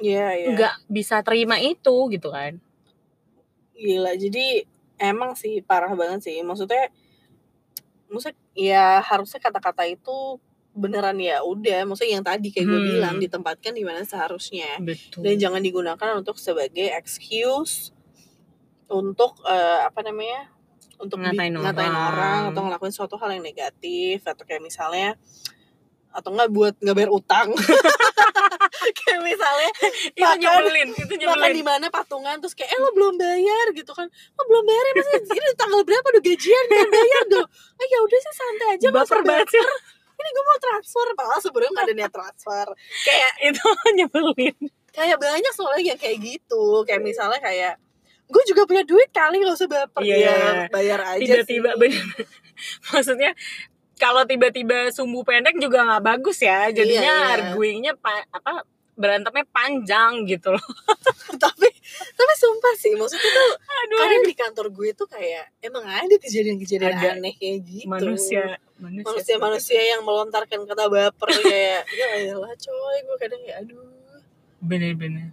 Iya, 0.00 0.32
iya. 0.32 0.48
nggak 0.56 0.74
bisa 0.88 1.20
terima 1.20 1.60
itu 1.60 2.08
gitu 2.08 2.32
kan 2.32 2.56
Gila, 3.80 4.12
jadi 4.12 4.68
emang 5.00 5.32
sih 5.32 5.64
parah 5.64 5.96
banget 5.96 6.28
sih. 6.28 6.36
Maksudnya 6.44 6.92
maksudnya 8.12 8.36
ya 8.52 9.00
harusnya 9.00 9.40
kata-kata 9.40 9.88
itu 9.88 10.36
beneran 10.72 11.16
ya 11.16 11.42
udah, 11.42 11.82
maksudnya 11.84 12.12
yang 12.12 12.24
tadi 12.24 12.48
kayak 12.48 12.64
gue 12.64 12.76
Hmm. 12.76 12.88
bilang 12.88 13.14
ditempatkan 13.16 13.72
di 13.72 13.82
mana 13.82 14.02
seharusnya. 14.02 14.78
betul 14.78 15.20
Dan 15.20 15.34
jangan 15.36 15.58
digunakan 15.58 16.08
untuk 16.14 16.36
sebagai 16.36 16.90
excuse 16.92 17.90
untuk 18.86 19.38
eh, 19.42 19.80
apa 19.82 20.00
namanya? 20.00 20.50
untuk 20.96 21.16
Ngatain 21.16 21.54
ngatain 21.54 21.88
orang. 21.88 22.12
orang 22.12 22.40
atau 22.46 22.60
ngelakuin 22.62 22.92
suatu 22.92 23.16
hal 23.16 23.32
yang 23.32 23.40
negatif 23.42 24.20
atau 24.22 24.44
kayak 24.44 24.60
misalnya 24.60 25.16
atau 26.10 26.28
enggak 26.28 26.50
buat 26.50 26.74
nggak 26.76 26.92
bayar 26.94 27.08
utang 27.08 27.48
kayak 28.98 29.20
misalnya 29.22 29.70
itu 30.10 30.18
makan- 30.18 30.42
nyebelin 30.42 30.88
itu 30.92 31.06
makan 31.06 31.20
nyebelin 31.40 31.54
di 31.54 31.64
mana 31.64 31.86
patungan 31.88 32.36
terus 32.36 32.52
kayak 32.52 32.68
eh 32.68 32.78
lo 32.78 32.90
belum 32.90 33.14
bayar 33.14 33.66
gitu 33.72 33.92
kan 33.92 34.06
lo 34.08 34.42
belum 34.44 34.62
bayar 34.62 34.84
ya 34.84 34.92
masih 34.94 35.16
ini 35.30 35.48
tanggal 35.54 35.80
berapa 35.80 36.06
udah 36.10 36.22
gajian 36.22 36.64
kan 36.68 36.88
bayar 36.90 37.22
dong 37.30 37.48
ah 37.48 37.86
ya 37.86 37.98
udah 38.02 38.18
sih 38.18 38.34
santai 38.34 38.66
aja 38.70 38.84
nggak 38.84 38.96
baper 39.00 39.20
banget 39.22 39.48
ini 40.30 40.38
gue 40.38 40.44
mau 40.44 40.58
transfer. 40.58 41.06
Padahal 41.12 41.40
sebenarnya 41.40 41.70
nggak 41.72 41.86
ada 41.86 41.96
niat 41.96 42.12
transfer. 42.12 42.66
Kayak 43.02 43.32
itu 43.50 43.66
nyebelin. 43.94 44.56
Kayak 44.90 45.18
banyak 45.18 45.52
soalnya 45.52 45.84
yang 45.90 45.98
kayak 45.98 46.18
gitu. 46.18 46.64
Kayak 46.82 47.02
misalnya 47.02 47.38
kayak 47.38 47.74
gue 48.30 48.42
juga 48.46 48.62
punya 48.62 48.82
duit 48.82 49.10
kali 49.10 49.42
nggak 49.42 49.58
usah 49.58 49.66
baper 49.66 50.06
Iya. 50.06 50.16
ya 50.22 50.38
bayar 50.70 51.02
aja 51.02 51.42
tiba-tiba 51.42 51.74
maksudnya 52.94 53.34
kalau 53.98 54.22
tiba-tiba 54.22 54.94
sumbu 54.94 55.26
pendek 55.26 55.58
juga 55.58 55.82
nggak 55.82 56.04
bagus 56.06 56.38
ya. 56.38 56.70
Jadinya 56.70 57.04
Iya, 57.04 57.18
iya. 57.20 57.34
arguingnya 57.36 57.92
pa- 57.98 58.30
apa 58.30 58.62
berantemnya 59.00 59.48
panjang 59.48 60.28
gitu 60.28 60.52
loh. 60.52 60.66
Tapi 61.42 61.68
tapi 61.90 62.32
sumpah 62.38 62.74
sih 62.78 62.92
maksudnya 62.94 63.30
tuh 63.32 63.50
aduh 63.66 63.98
kadang 63.98 64.24
di 64.28 64.36
kantor 64.36 64.66
gue 64.70 64.90
tuh 64.94 65.08
kayak 65.10 65.50
emang 65.58 65.82
ada 65.82 66.14
kejadian-kejadian 66.20 66.94
Ada. 66.94 67.08
aneh 67.18 67.34
kayak 67.34 67.66
gitu. 67.66 67.88
Manusia 67.88 68.60
manusia 68.78 69.04
manusia-manusia 69.08 69.80
yang 69.96 70.06
melontarkan 70.06 70.62
kata 70.68 70.86
baper 70.86 71.28
kayak 71.42 71.82
ya 71.90 72.06
elah 72.30 72.54
coy 72.54 72.96
gue 73.02 73.16
kadang 73.18 73.42
ya 73.42 73.54
aduh. 73.64 73.90
Bener-bener. 74.60 75.32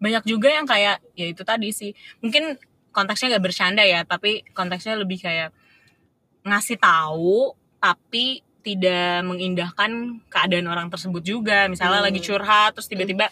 Banyak 0.00 0.24
juga 0.24 0.48
yang 0.48 0.64
kayak 0.64 1.02
ya 1.18 1.26
itu 1.26 1.42
tadi 1.42 1.74
sih 1.74 1.92
mungkin 2.22 2.56
konteksnya 2.94 3.36
gak 3.36 3.44
bercanda 3.44 3.84
ya 3.84 4.06
tapi 4.08 4.46
konteksnya 4.56 4.96
lebih 4.96 5.20
kayak 5.20 5.52
ngasih 6.46 6.78
tahu 6.80 7.52
tapi 7.82 8.45
tidak 8.66 9.22
mengindahkan 9.22 9.90
keadaan 10.26 10.66
orang 10.66 10.90
tersebut 10.90 11.22
juga 11.22 11.70
misalnya 11.70 12.02
Hmm. 12.02 12.08
lagi 12.10 12.18
curhat 12.18 12.74
terus 12.74 12.90
tiba-tiba 12.90 13.30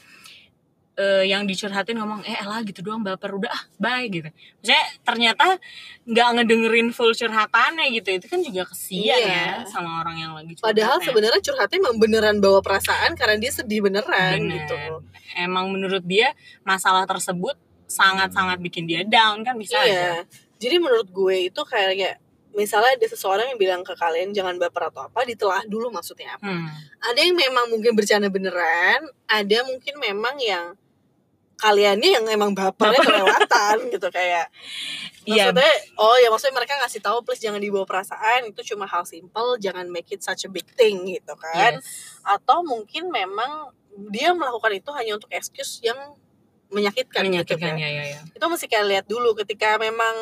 eh, 0.94 1.26
yang 1.26 1.42
dicurhatin 1.42 1.98
ngomong 1.98 2.22
eh 2.22 2.38
elah 2.38 2.62
gitu 2.62 2.78
doang 2.78 3.02
baper 3.02 3.34
udah 3.34 3.50
ah 3.50 3.62
bye 3.76 4.06
gitu 4.06 4.30
maksudnya 4.30 4.78
ternyata 5.02 5.58
nggak 6.06 6.28
ngedengerin 6.38 6.94
full 6.94 7.10
curhatannya 7.10 7.90
gitu 7.90 8.14
itu 8.14 8.26
kan 8.30 8.38
juga 8.38 8.62
kesian 8.70 9.02
Iya. 9.02 9.26
ya 9.26 9.66
sama 9.66 10.06
orang 10.06 10.22
yang 10.22 10.32
lagi 10.38 10.54
curhat 10.54 10.70
padahal 10.70 11.02
ya. 11.02 11.04
sebenarnya 11.10 11.40
curhatnya 11.42 11.76
emang 11.82 11.96
beneran 11.98 12.36
bawa 12.38 12.62
perasaan 12.62 13.18
karena 13.18 13.42
dia 13.42 13.50
sedih 13.50 13.82
beneran 13.82 14.38
Bener. 14.38 14.54
gitu 14.62 14.78
emang 15.34 15.66
menurut 15.74 16.06
dia 16.06 16.30
masalah 16.62 17.02
tersebut 17.10 17.58
sangat-sangat 17.90 18.62
bikin 18.62 18.86
dia 18.86 19.02
down 19.02 19.42
kan 19.42 19.58
bisa 19.58 19.74
aja 19.74 19.90
iya 19.90 20.14
jadi 20.62 20.78
menurut 20.78 21.10
gue 21.10 21.50
itu 21.50 21.60
kayak 21.66 22.22
misalnya 22.54 22.94
ada 22.94 23.06
seseorang 23.06 23.50
yang 23.50 23.58
bilang 23.58 23.82
ke 23.82 23.92
kalian 23.94 24.30
jangan 24.30 24.54
baper 24.56 24.88
atau 24.88 25.06
apa 25.06 25.22
ditelah 25.22 25.62
dulu 25.66 25.90
maksudnya 25.90 26.38
apa 26.38 26.46
Hmm. 26.46 26.70
ada 27.02 27.18
yang 27.18 27.34
memang 27.34 27.66
mungkin 27.68 27.92
bercanda 27.92 28.30
beneran 28.30 29.02
ada 29.26 29.58
mungkin 29.66 29.94
memang 29.98 30.38
yang 30.38 30.78
kaliannya 31.54 32.10
yang 32.18 32.26
emang 32.26 32.50
bapernya 32.50 32.98
kelewatan 32.98 33.76
gitu 33.94 34.08
kayak 34.10 34.50
Iya. 35.24 35.48
maksudnya 35.50 35.72
oh 35.96 36.16
ya 36.20 36.28
maksudnya 36.28 36.54
mereka 36.54 36.76
ngasih 36.78 37.00
tahu 37.00 37.24
please 37.24 37.40
jangan 37.40 37.56
dibawa 37.56 37.88
perasaan 37.88 38.52
itu 38.52 38.60
cuma 38.74 38.84
hal 38.84 39.02
simple 39.02 39.56
jangan 39.56 39.88
make 39.88 40.10
it 40.12 40.20
such 40.20 40.44
a 40.44 40.50
big 40.50 40.66
thing 40.74 41.06
gitu 41.08 41.32
kan 41.34 41.78
Yes. 41.80 42.20
atau 42.22 42.60
mungkin 42.60 43.08
memang 43.08 43.72
dia 44.12 44.34
melakukan 44.34 44.74
itu 44.74 44.90
hanya 44.92 45.16
untuk 45.16 45.30
excuse 45.30 45.78
yang 45.80 45.96
menyakitkan, 46.68 47.22
gitu 47.22 47.30
menyakitkan 47.54 47.72
kan. 47.72 47.78
ya 47.78 47.88
ya 47.88 48.04
ya 48.04 48.20
itu 48.26 48.44
mesti 48.44 48.66
kalian 48.66 48.88
lihat 48.90 49.06
dulu 49.06 49.32
ketika 49.38 49.78
memang 49.78 50.12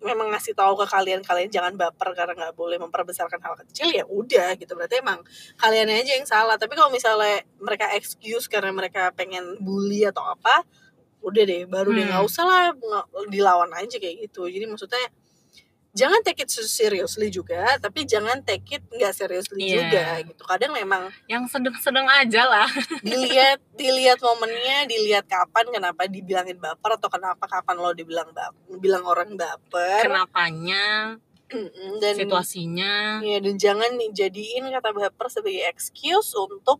memang 0.00 0.32
ngasih 0.32 0.56
tahu 0.56 0.80
ke 0.80 0.86
kalian 0.88 1.20
kalian 1.20 1.52
jangan 1.52 1.76
baper 1.76 2.16
karena 2.16 2.32
nggak 2.32 2.56
boleh 2.56 2.80
memperbesarkan 2.80 3.40
hal 3.40 3.54
kecil 3.64 3.92
ya 3.92 4.04
udah 4.08 4.56
gitu. 4.56 4.72
Berarti 4.72 5.04
emang 5.04 5.20
kalian 5.60 5.92
aja 5.92 6.16
yang 6.16 6.26
salah. 6.28 6.56
Tapi 6.56 6.72
kalau 6.72 6.88
misalnya 6.88 7.44
mereka 7.60 7.92
excuse 7.92 8.48
karena 8.48 8.72
mereka 8.72 9.12
pengen 9.12 9.60
bully 9.60 10.08
atau 10.08 10.24
apa 10.24 10.64
udah 11.20 11.44
deh 11.44 11.68
baru 11.68 11.92
deh 11.92 12.08
Hmm. 12.08 12.16
nggak 12.16 12.24
usah 12.24 12.44
lah 12.48 12.64
dilawan 13.28 13.68
aja 13.76 14.00
kayak 14.00 14.28
gitu. 14.28 14.48
Jadi 14.48 14.64
maksudnya 14.64 15.04
jangan 15.90 16.22
take 16.22 16.46
it 16.46 16.50
seriously 16.50 17.28
juga 17.34 17.74
tapi 17.82 18.06
jangan 18.06 18.38
take 18.46 18.78
it 18.78 18.82
nggak 18.86 19.10
seriously 19.10 19.58
Iya. 19.58 19.74
juga 19.74 20.04
gitu. 20.22 20.42
Kadang 20.46 20.72
memang 20.74 21.10
yang 21.26 21.44
sedang-sedang 21.50 22.06
aja 22.06 22.46
lah. 22.46 22.68
Dilihat 23.06 23.58
dilihat 23.74 24.22
momennya 24.22 24.86
dilihat 24.86 25.26
kapan 25.26 25.66
kenapa 25.74 26.06
dibilangin 26.06 26.62
baper 26.62 26.94
atau 26.94 27.10
kenapa 27.10 27.42
kapan 27.50 27.76
lo 27.82 27.90
dibilang 27.90 28.30
bap 28.30 28.54
bilang 28.78 29.02
orang 29.02 29.34
baper. 29.34 30.06
Kenapanya? 30.06 31.18
Dan 31.98 32.14
situasinya. 32.14 33.18
Ya 33.26 33.42
dan 33.42 33.58
jangan 33.58 33.90
jadiin 34.14 34.70
kata 34.70 34.94
baper 34.94 35.26
sebagai 35.26 35.66
excuse 35.66 36.30
untuk 36.38 36.78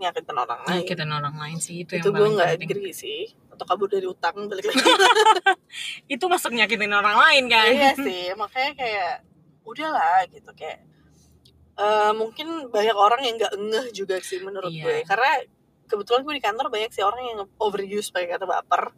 nyakitin 0.00 0.36
orang 0.36 0.60
lain. 0.64 0.76
Nyakitin 0.80 1.10
orang 1.12 1.36
lain 1.36 1.58
sih 1.60 1.84
itu, 1.84 2.00
itu 2.00 2.08
yang 2.08 2.16
gue 2.16 2.28
nggak 2.36 2.50
agree 2.60 2.92
sih 2.96 3.32
atau 3.56 3.66
kabur 3.66 3.88
dari 3.88 4.04
utang 4.04 4.36
balik 4.46 4.68
lagi. 4.68 4.78
Itu 6.14 6.28
masuk 6.28 6.52
nyakitin 6.52 6.92
orang 6.92 7.16
lain 7.16 7.44
kan? 7.48 7.72
Iya 7.72 7.92
sih 7.96 8.24
makanya 8.36 8.72
kayak 8.76 9.12
udahlah 9.64 10.28
gitu. 10.28 10.50
Kayak 10.52 10.84
eh, 11.76 12.12
mungkin 12.12 12.68
banyak 12.68 12.96
orang 12.96 13.20
yang 13.24 13.34
nggak 13.40 13.52
ngeh 13.56 13.86
juga 13.90 14.20
sih 14.20 14.38
menurut 14.44 14.70
Iya. 14.70 14.84
gue. 14.84 14.96
Karena 15.08 15.30
kebetulan 15.88 16.20
gue 16.22 16.34
di 16.36 16.42
kantor 16.44 16.66
banyak 16.68 16.90
sih 16.92 17.02
orang 17.02 17.22
yang 17.24 17.38
overuse 17.56 18.12
pakai 18.12 18.36
kata 18.36 18.44
baper. 18.44 18.92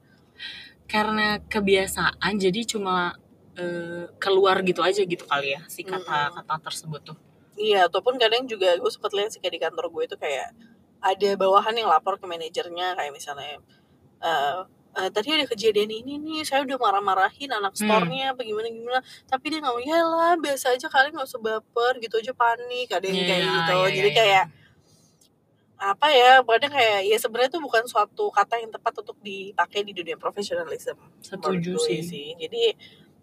Karena 0.88 1.38
kebiasaan 1.44 2.33
jadi 2.37 2.61
cuma 2.66 3.14
eh, 3.55 4.07
keluar 4.18 4.62
gitu 4.62 4.81
aja 4.83 5.03
gitu 5.03 5.27
kali 5.27 5.59
ya 5.59 5.61
si 5.66 5.83
kata-kata 5.83 6.59
tersebut 6.62 7.01
tuh. 7.03 7.18
Iya, 7.59 7.90
ataupun 7.90 8.14
kadang 8.23 8.47
juga 8.47 8.71
gue 8.79 8.87
sempat 8.87 9.11
lihat 9.11 9.35
sih 9.35 9.42
kayak 9.42 9.55
di 9.59 9.61
kantor 9.66 9.90
gue 9.90 10.03
itu 10.07 10.14
kayak 10.14 10.55
ada 10.99 11.31
bawahan 11.35 11.75
yang 11.75 11.90
lapor 11.90 12.18
ke 12.18 12.27
manajernya 12.27 12.94
kayak 12.94 13.11
misalnya 13.11 13.59
eh 14.20 14.59
eh, 14.98 15.11
tadi 15.14 15.28
ada 15.31 15.46
kejadian 15.46 15.90
ini 15.94 16.18
nih, 16.18 16.42
saya 16.42 16.66
udah 16.66 16.74
marah-marahin 16.74 17.54
anak 17.54 17.78
Hmm. 17.78 17.87
store-nya 17.87 18.35
apa 18.35 18.42
gimana 18.42 18.66
gimana, 18.66 18.98
tapi 19.31 19.54
dia 19.54 19.62
nggak 19.62 19.70
mau 19.70 19.78
ya 19.78 20.00
lah 20.02 20.35
biasa 20.35 20.74
aja 20.74 20.87
kali 20.90 21.14
nggak 21.14 21.22
usah 21.22 21.38
baper 21.38 22.02
gitu 22.02 22.18
aja 22.18 22.33
panik 22.35 22.90
ada 22.90 23.07
yang 23.07 23.22
kayak 23.22 23.38
Iya, 23.38 23.54
gitu, 23.54 23.74
iya, 23.78 23.88
jadi 23.94 24.11
iya, 24.11 24.18
kayak 24.18 24.44
apa 25.78 26.07
ya, 26.11 26.42
kadang 26.42 26.72
kayak 26.74 27.00
ya 27.07 27.16
sebenarnya 27.22 27.50
itu 27.54 27.61
bukan 27.62 27.87
suatu 27.87 28.26
kata 28.35 28.59
yang 28.59 28.74
tepat 28.74 28.98
untuk 28.98 29.14
dipakai 29.22 29.87
di 29.87 29.94
dunia 29.94 30.18
profesionalism. 30.18 30.98
setuju 31.22 31.78
gue 31.78 32.02
sih. 32.02 32.35
Jadi 32.35 32.74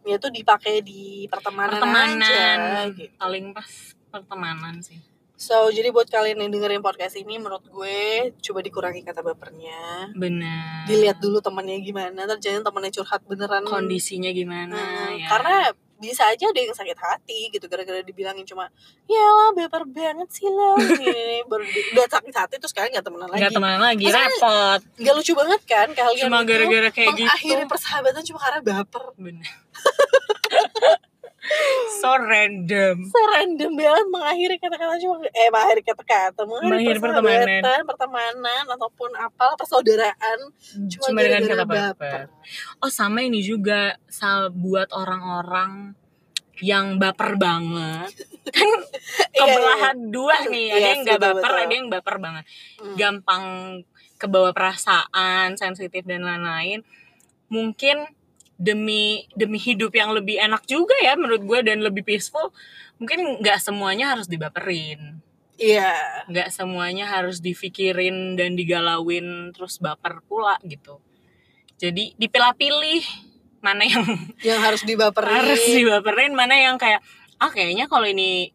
ya 0.07 0.15
itu 0.15 0.29
dipakai 0.31 0.79
di 0.79 1.27
pertemanan, 1.27 1.75
pertemanan 1.75 2.23
aja 2.23 2.93
gitu. 2.95 3.11
paling 3.19 3.51
pas 3.51 3.67
pertemanan 4.07 4.79
sih 4.79 5.01
So, 5.37 5.67
jadi 5.67 5.89
buat 5.89 6.07
kalian 6.07 6.39
yang 6.39 6.47
dengerin 6.49 6.79
podcast 6.79 7.15
ini, 7.15 7.35
menurut 7.35 7.63
gue 7.65 7.99
coba 8.41 8.59
dikurangi 8.61 9.01
kata 9.01 9.19
bapernya. 9.21 10.07
benar 10.11 10.85
Dilihat 10.85 11.19
dulu 11.19 11.37
temannya 11.37 11.75
gimana, 11.77 12.23
ntar 12.23 12.37
jangan 12.37 12.63
temannya 12.63 12.87
curhat 12.89 13.19
beneran. 13.21 13.63
kondisinya 13.63 14.31
gimana 14.31 14.71
Hmm, 14.71 15.11
ya 15.13 15.27
Karena 15.27 15.55
bisa 15.95 16.23
aja 16.25 16.45
ada 16.45 16.55
yang 16.57 16.71
sakit 16.71 16.95
hati 16.97 17.47
gitu, 17.49 17.65
gara-gara 17.65 17.99
dibilangin 18.01 18.43
cuma, 18.43 18.67
ya 19.05 19.19
lah 19.19 19.51
baper 19.53 19.83
banget 19.85 20.27
sih 20.29 20.43
lo. 20.45 20.75
Baru 21.49 21.63
di- 21.63 21.87
udah 21.89 22.05
sakit 22.05 22.31
hati 22.31 22.55
terus 22.55 22.71
sekarang 22.71 22.91
gak 22.91 23.03
temenan 23.03 23.27
lagi. 23.27 23.39
nggak 23.41 23.53
temenan 23.53 23.81
lagi 23.81 24.03
Maksudnya 24.05 24.27
repot 24.29 24.79
Nggak 24.97 25.13
lucu 25.15 25.33
banget 25.33 25.61
kan 25.65 25.87
kalian 25.93 26.23
cuma 26.25 26.37
itu 26.37 26.47
gara-gara 26.47 26.89
kayak 26.89 27.11
gitu 27.13 27.27
mengakhiri 27.27 27.63
persahabatan 27.65 28.23
cuma 28.23 28.39
karena 28.41 28.59
baper. 28.61 29.03
bener 29.17 29.51
so 32.01 32.09
random 32.17 32.95
So 33.05 33.19
random 33.27 33.71
banget 33.73 34.05
mengakhiri 34.07 34.55
kata-kata 34.57 34.95
cuma 34.97 35.15
eh 35.25 35.47
mengakhiri 35.47 35.81
kata-kata 35.83 36.41
mengakhiri 36.43 36.69
Mengakhiri 36.71 36.99
pertemanan. 36.99 37.81
pertemanan 37.85 38.63
ataupun 38.69 39.09
apa 39.13 39.45
persaudaraan 39.55 40.39
cuma, 40.89 41.03
cuma 41.05 41.19
dengan 41.21 41.43
kata 41.45 41.65
baper. 41.65 42.19
Oh 42.79 42.89
sama 42.89 43.21
ini 43.21 43.39
juga 43.39 43.95
buat 44.51 44.89
orang-orang 44.89 45.93
yang 46.57 46.95
baper 46.95 47.35
banget 47.35 48.09
kan 48.47 48.69
Iya, 49.35 49.43
kebelahan 49.43 49.97
dua 50.07 50.47
nih 50.47 50.67
ada 50.69 50.77
Iya 50.77 50.87
yang 50.89 51.01
betul, 51.03 51.19
baper 51.19 51.35
betul. 51.43 51.61
ada 51.61 51.73
yang 51.73 51.87
baper 51.89 52.15
banget 52.17 52.45
Hmm. 52.75 52.95
gampang 52.95 53.43
kebawa 54.15 54.49
perasaan 54.51 55.55
sensitif 55.55 56.03
dan 56.03 56.23
lain-lain 56.23 56.79
mungkin 57.47 58.07
demi 58.55 59.03
demi 59.31 59.57
hidup 59.57 59.91
yang 59.91 60.11
lebih 60.11 60.37
enak 60.37 60.63
juga 60.63 60.95
ya 60.97 61.13
menurut 61.13 61.43
gue 61.43 61.59
dan 61.61 61.79
lebih 61.79 62.01
peaceful 62.01 62.55
mungkin 62.95 63.39
nggak 63.39 63.59
semuanya 63.59 64.11
harus 64.11 64.25
dibaperin 64.25 65.19
Iya. 65.55 65.95
nggak 66.27 66.51
semuanya 66.51 67.07
harus 67.07 67.39
dipikirin 67.39 68.35
dan 68.35 68.53
digalauin 68.53 69.51
terus 69.51 69.77
baper 69.77 70.19
pula 70.21 70.59
gitu 70.61 70.99
jadi 71.75 72.11
dipilah-pilih 72.13 73.03
mana 73.59 73.83
yang 73.83 74.03
Yang 74.47 74.59
harus 74.61 74.81
dibaperin. 74.83 75.31
harus 75.33 75.63
dibaperin 75.65 76.31
mana 76.31 76.55
yang 76.55 76.75
kayak 76.75 76.99
ah 77.35 77.47
kayaknya 77.47 77.85
kalau 77.85 78.03
ini 78.03 78.51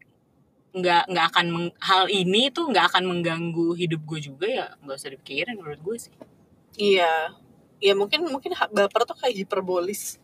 nggak 0.71 1.09
nggak 1.09 1.25
akan 1.27 1.45
meng- 1.47 1.75
hal 1.79 2.05
ini 2.05 2.47
tuh 2.47 2.69
nggak 2.69 2.89
akan 2.89 3.03
mengganggu 3.03 3.75
hidup 3.75 4.01
gue 4.01 4.19
juga 4.23 4.47
ya 4.47 4.65
nggak 4.79 4.95
usah 4.95 5.11
dipikirin 5.11 5.57
menurut 5.57 5.77
gue 5.79 5.97
sih 5.99 6.13
Iya. 6.73 7.35
Ya 7.81 7.93
mungkin 7.93 8.23
mungkin 8.23 8.53
baper 8.69 9.03
tuh 9.03 9.17
kayak 9.17 9.35
hiperbolis. 9.35 10.21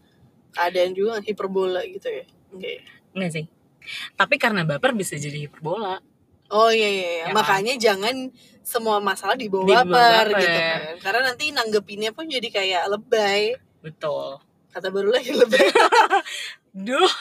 Keadaan 0.53 0.93
juga 0.93 1.17
hiperbola 1.19 1.81
gitu 1.83 2.07
ya. 2.07 2.25
Oke. 2.49 2.85
Enggak 3.11 3.31
sih 3.33 3.45
tapi 4.13 4.35
karena 4.35 4.67
baper 4.67 4.91
bisa 4.91 5.15
jadi 5.15 5.47
hiperbola 5.47 6.03
Oh 6.47 6.67
iya 6.67 6.87
iya, 6.87 7.03
iya. 7.03 7.11
Ya 7.19 7.25
kan? 7.25 7.35
makanya 7.35 7.73
jangan 7.75 8.15
semua 8.59 8.99
masalah 8.99 9.35
dibawa 9.35 9.63
Dibawa 9.63 9.83
baper, 9.83 10.27
baper. 10.27 10.39
gitu 10.39 10.59
kan. 10.59 10.95
Karena 10.99 11.21
nanti 11.25 11.45
nanggepinnya 11.51 12.11
pun 12.11 12.23
jadi 12.23 12.47
kayak 12.47 12.83
lebay. 12.87 13.55
betul 13.79 14.39
Kata 14.67 14.87
baru 14.87 15.11
lagi 15.11 15.31
lebay. 15.39 15.67
duh 16.87 17.11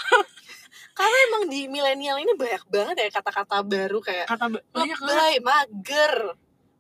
Karena 0.90 1.16
emang 1.26 1.42
di 1.46 1.66
milenial 1.66 2.18
ini 2.18 2.32
banyak 2.32 2.64
banget 2.66 2.96
ya 2.96 3.08
kata-kata 3.12 3.62
baru 3.62 3.98
kayak 3.98 4.26
kata 4.26 4.46
ba- 4.46 4.64
lebay, 4.74 5.34
mager, 5.38 6.14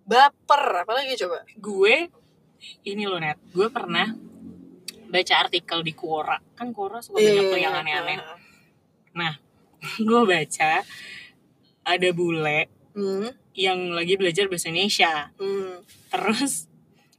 baper, 0.02 0.64
apalagi 0.82 1.14
coba. 1.16 1.42
gue 1.52 1.96
ini 2.82 3.04
loh 3.04 3.18
net. 3.18 3.38
Gue 3.50 3.68
pernah 3.68 4.10
baca 5.06 5.34
artikel 5.38 5.80
di 5.80 5.92
Quora. 5.92 6.38
Kan 6.54 6.70
Quora 6.70 6.98
suka 6.98 7.18
Iya, 7.18 7.30
banyak 7.30 7.42
iya, 7.42 7.52
tuh 7.52 7.60
yang 7.60 7.74
iya. 7.74 7.82
aneh-aneh. 7.82 8.16
Nah 9.14 9.34
gue 10.08 10.20
baca 10.22 10.72
ada 11.84 12.08
bule 12.10 12.60
Hmm, 12.96 13.28
yang 13.52 13.92
lagi 13.92 14.16
belajar 14.16 14.48
bahasa 14.48 14.72
Indonesia. 14.72 15.28
Hmm, 15.36 15.84
terus 16.08 16.64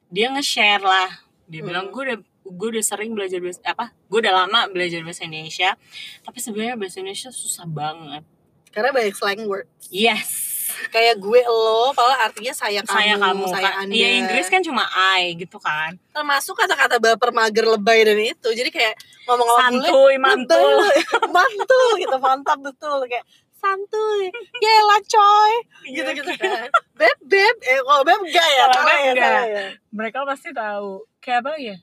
dia 0.09 0.33
nge-share 0.33 0.81
lah. 0.81 1.21
Dia 1.45 1.61
Hmm. 1.61 1.67
bilang 1.69 1.85
gue 1.89 2.01
udah 2.03 2.17
gue 2.47 2.67
udah 2.73 2.81
sering 2.81 3.11
belajar 3.11 3.37
bahasa 3.37 3.59
apa 3.61 3.91
gue 4.07 4.19
udah 4.19 4.33
lama 4.33 4.71
belajar 4.71 5.03
bahasa 5.03 5.27
Indonesia 5.27 5.75
tapi 6.23 6.39
sebenarnya 6.39 6.79
bahasa 6.79 6.97
Indonesia 6.97 7.27
susah 7.29 7.67
banget. 7.67 8.23
Karena 8.71 8.89
banyak 8.89 9.13
slang 9.13 9.43
word. 9.45 9.67
yes 9.87 10.46
Kayak 10.87 11.15
gue 11.17 11.41
lo, 11.43 11.91
padahal 11.91 12.27
artinya 12.27 12.51
saya 12.51 12.81
kamu, 12.81 12.93
saya 12.93 13.13
kamu 13.15 13.43
saya 13.47 13.69
kan 13.69 13.73
anda. 13.83 13.93
ya 13.93 14.09
Inggris 14.15 14.47
kan 14.47 14.61
cuma 14.61 14.83
I 14.87 15.35
gitu 15.35 15.57
kan. 15.57 15.95
Termasuk 16.09 16.53
kata-kata 16.53 16.97
baper, 16.97 17.29
mager, 17.29 17.65
lebay 17.65 18.01
dan 18.01 18.17
itu. 18.17 18.49
Jadi 18.49 18.69
kayak 18.69 18.93
ngomong 19.25 19.49
sama 19.49 19.69
bule, 19.69 19.87
santuy 19.87 20.13
mantul. 20.17 20.59
lebay, 20.77 20.97
mantul 21.37 21.87
gitu, 21.97 22.15
mantap 22.17 22.59
betul. 22.59 22.99
Kayak 23.03 23.25
santuy, 23.53 24.29
yelah 24.57 25.01
coy, 25.03 25.53
Iya, 25.85 26.01
gitu-gitu. 26.05 26.31
kan. 26.37 26.69
Beb, 26.99 27.17
beb, 27.21 27.55
eh 27.61 27.79
kalau 27.79 28.01
beb 28.01 28.21
enggak 28.21 28.47
ya, 28.47 28.65
Kalau 28.67 28.83
beb 28.83 28.97
ya, 28.97 29.11
enggak. 29.11 29.43
ya. 29.45 29.65
mereka 29.89 30.19
pasti 30.23 30.49
tahu. 30.49 31.05
Kayak 31.17 31.39
apa 31.41 31.51
ya? 31.57 31.75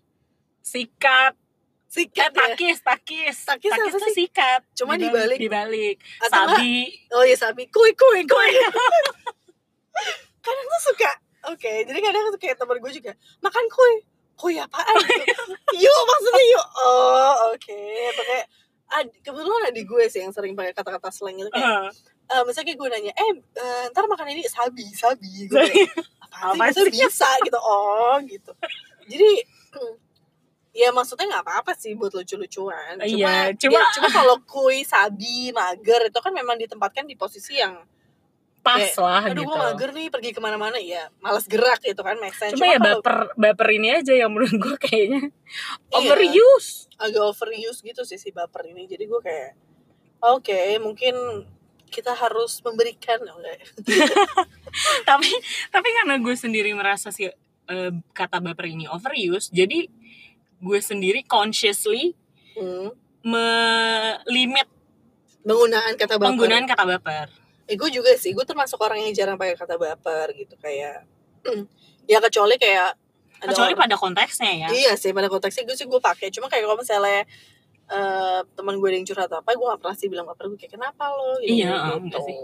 Sikat 0.61 1.35
Sikat 1.95 2.27
ya. 2.29 2.43
takis 2.51 2.79
takis 2.81 3.37
Takis 3.41 3.71
apa 3.71 3.87
tuh 3.89 4.11
sih? 4.11 4.27
sikat 4.27 4.67
Cuma 4.75 4.99
Dibalik- 4.99 5.39
dibalik. 5.39 5.97
dibalik 5.97 5.97
sabi 6.27 6.91
Oh 7.09 7.23
iya 7.23 7.37
sapi, 7.37 7.71
kuy, 7.71 7.95
kuy, 7.95 8.21
kuy. 8.25 8.51
kadang 10.45 10.67
tuh 10.67 10.83
suka, 10.85 11.11
oke, 11.49 11.73
jadi 11.85 11.99
kadang 12.01 12.29
tuh 12.29 12.37
kayak 12.37 12.57
temen 12.59 12.77
gue 12.77 12.93
juga, 12.93 13.13
makan 13.41 13.65
kuy. 13.67 13.95
Kuy 14.35 14.59
apaan? 14.59 14.95
yuk 15.79 16.01
maksudnya 16.05 16.45
yuk. 16.51 16.67
Oh 16.77 17.33
oke, 17.49 17.81
Atau 18.11 18.25
kayak, 18.25 18.47
ad- 18.91 19.17
kebetulan 19.23 19.71
adik 19.71 19.87
gue 19.87 20.05
sih 20.05 20.21
yang 20.21 20.35
sering 20.35 20.53
pakai 20.53 20.75
kata-kata 20.75 21.09
slang 21.09 21.39
itu 21.39 21.47
kayak, 21.49 21.95
eh 22.27 22.43
misalnya 22.43 22.67
kayak 22.67 22.79
gue 22.79 22.89
nanya, 22.91 23.13
eh 23.15 23.31
eh, 23.55 23.85
ntar 23.89 24.05
makan 24.05 24.27
ini 24.29 24.43
sabi, 24.45 24.85
sabi. 24.91 25.47
Gue 25.47 25.63
kayak, 25.71 25.95
Apa 26.35 26.67
sih? 26.75 26.91
Bisa 26.91 27.31
gitu, 27.41 27.57
oh 27.57 28.19
gitu. 28.27 28.51
Jadi, 29.07 29.31
ya 30.75 30.91
maksudnya 30.91 31.31
nggak 31.31 31.45
apa-apa 31.47 31.73
sih 31.79 31.95
buat 31.95 32.11
lucu-lucuan. 32.11 32.99
Cuma, 32.99 33.07
Iya, 33.07 33.55
cuma- 33.55 33.79
ya, 33.79 33.83
cuma 33.95 34.09
kalau 34.19 34.37
kui, 34.43 34.83
sabi, 34.83 35.55
mager 35.55 36.11
itu 36.11 36.19
kan 36.19 36.35
memang 36.35 36.59
ditempatkan 36.59 37.07
di 37.07 37.15
posisi 37.15 37.57
yang 37.57 37.79
pas 38.65 38.81
Kayak, 38.81 38.97
lah 38.97 39.23
aduh 39.29 39.45
gitu. 39.45 39.49
gue 39.53 39.57
mager 39.61 39.91
nih 39.93 40.07
pergi 40.09 40.31
ke 40.33 40.41
mana-mana. 40.41 40.81
Ya 40.81 41.13
malas 41.21 41.45
gerak 41.45 41.85
gitu 41.85 42.01
kan 42.01 42.17
make 42.19 42.35
sense. 42.35 42.57
Cuma 42.57 42.67
ya 42.67 42.81
kalau 42.81 42.99
baper 42.99 43.17
baper 43.37 43.69
ini 43.77 43.89
aja 43.93 44.17
yang 44.17 44.33
menurut 44.33 44.57
gue 44.57 44.75
kayaknya. 44.81 45.29
Iya. 45.29 45.95
overuse. 45.95 46.89
Agak 46.97 47.23
overuse 47.29 47.85
gitu 47.85 48.03
sih 48.03 48.17
si 48.17 48.33
baper 48.33 48.65
ini. 48.73 48.89
Jadi 48.89 49.05
gue 49.05 49.21
kayak 49.21 49.53
oke 50.25 50.61
mungkin 50.81 51.45
kita 51.93 52.17
harus 52.17 52.65
memberikan. 52.65 53.21
Oke. 53.37 53.53
tapi 55.09 55.29
tapi 55.69 55.89
karena 56.03 56.17
gue 56.19 56.35
sendiri 56.35 56.73
merasa 56.73 57.13
si 57.13 57.29
eh, 57.69 57.93
kata 58.13 58.41
baper 58.41 58.67
ini 58.73 58.89
overuse 58.89 59.53
jadi 59.53 59.89
gue 60.65 60.79
sendiri 60.81 61.21
consciously 61.23 62.17
Hmm. 62.55 62.95
melimit 63.25 64.69
penggunaan 65.41 65.95
kata 65.95 66.17
baper 66.17 66.29
penggunaan 66.31 66.65
kata 66.65 66.85
baper 66.87 67.27
eh, 67.65 67.75
gue 67.75 67.91
juga 67.91 68.15
sih 68.15 68.31
gue 68.31 68.43
termasuk 68.43 68.79
orang 68.79 69.01
yang 69.01 69.13
jarang 69.13 69.35
pakai 69.35 69.55
kata 69.55 69.75
baper 69.75 70.33
gitu 70.33 70.55
kayak 70.57 71.03
ya 72.05 72.19
kecuali 72.21 72.55
kayak 72.55 72.95
ada 73.37 73.51
kecuali 73.51 73.75
orang- 73.75 73.83
pada 73.83 73.97
konteksnya 73.97 74.53
ya 74.57 74.69
iya 74.71 74.93
sih 74.95 75.11
pada 75.11 75.27
konteksnya 75.27 75.65
gue 75.65 75.75
sih 75.75 75.85
gue 75.85 75.99
pakai 75.99 76.31
cuma 76.31 76.47
kayak 76.47 76.63
kalau 76.63 76.79
misalnya 76.79 77.27
eh 77.85 78.41
teman 78.55 78.79
gue 78.79 78.87
ada 78.87 78.97
yang 78.97 79.05
curhat 79.05 79.29
apa 79.29 79.51
gue 79.51 79.67
gak 79.67 79.77
pernah 79.79 79.97
sih 79.99 80.09
bilang 80.09 80.25
baper 80.25 80.47
gue 80.47 80.57
kayak 80.57 80.73
kenapa 80.73 81.05
lo 81.07 81.37
gitu, 81.39 81.59
Iya, 81.59 81.69
gitu. 81.69 81.93
enggak 82.01 82.21
sih. 82.23 82.37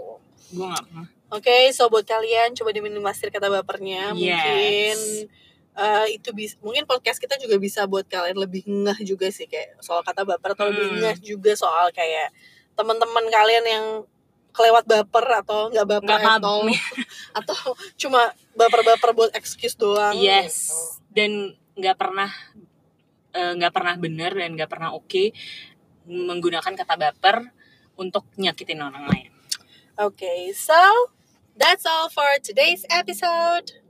gue 0.51 0.67
gak 0.67 0.85
pernah 0.85 1.07
Oke, 1.31 1.71
so 1.71 1.87
buat 1.87 2.03
kalian 2.03 2.51
coba 2.53 2.75
diminimalisir 2.75 3.31
kata 3.31 3.47
bapernya. 3.49 4.11
Yes. 4.11 4.43
Mungkin 4.43 4.97
eh, 5.73 6.05
itu 6.13 6.29
bisa, 6.31 6.55
mungkin 6.59 6.83
podcast 6.83 7.17
kita 7.17 7.35
juga 7.35 7.55
bisa 7.55 7.85
buat 7.85 8.03
kalian 8.03 8.35
lebih 8.35 8.63
ngeh 8.63 8.99
juga 9.05 9.29
sih 9.29 9.45
kayak 9.45 9.79
soal 9.79 10.01
kata 10.01 10.23
baper 10.23 10.51
atau 10.51 10.67
lebih 10.67 10.87
Hmm. 10.87 10.99
ngeh 11.01 11.17
juga 11.21 11.51
soal 11.53 11.89
kayak 11.89 12.31
teman-teman 12.73 13.23
kalian 13.27 13.65
yang 13.65 13.85
kelewat 14.51 14.83
baper 14.83 15.23
atau 15.37 15.71
nggak 15.71 15.87
baper 15.87 16.19
Nggak 16.19 16.43
atau 16.43 16.57
atau 17.39 17.59
cuma 17.95 18.21
baper-baper 18.51 19.11
buat 19.11 19.31
excuse 19.31 19.75
doang. 19.75 20.11
yes 20.13 20.67
gitu. 20.67 20.75
dan 21.09 21.31
nggak 21.71 21.95
pernah 21.95 22.27
eh, 23.31 23.51
nggak 23.55 23.71
pernah 23.71 23.95
benar 23.95 24.35
dan 24.35 24.51
nggak 24.53 24.67
pernah 24.67 24.91
oke 24.91 25.31
menggunakan 26.03 26.73
kata 26.75 26.95
baper 26.97 27.47
untuk 27.95 28.27
nyakitin 28.35 28.81
orang 28.81 29.07
lain 29.07 29.31
Oke, 29.95 30.49
so 30.51 30.73
that's 31.53 31.85
all 31.85 32.09
for 32.09 32.25
today's 32.41 32.81
episode. 32.89 33.80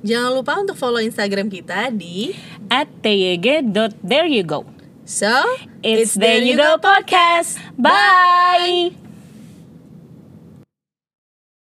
Jangan 0.00 0.32
lupa 0.32 0.56
untuk 0.56 0.78
follow 0.78 1.02
Instagram 1.02 1.52
kita 1.52 1.92
di 1.92 2.32
at 2.72 2.88
tyg.there 3.04 4.30
you 4.30 4.46
go 4.46 4.64
So 5.02 5.28
It's 5.82 6.14
There 6.14 6.38
You 6.38 6.54
Go 6.54 6.78
Podcast. 6.78 7.58
Bye. 7.74 9.09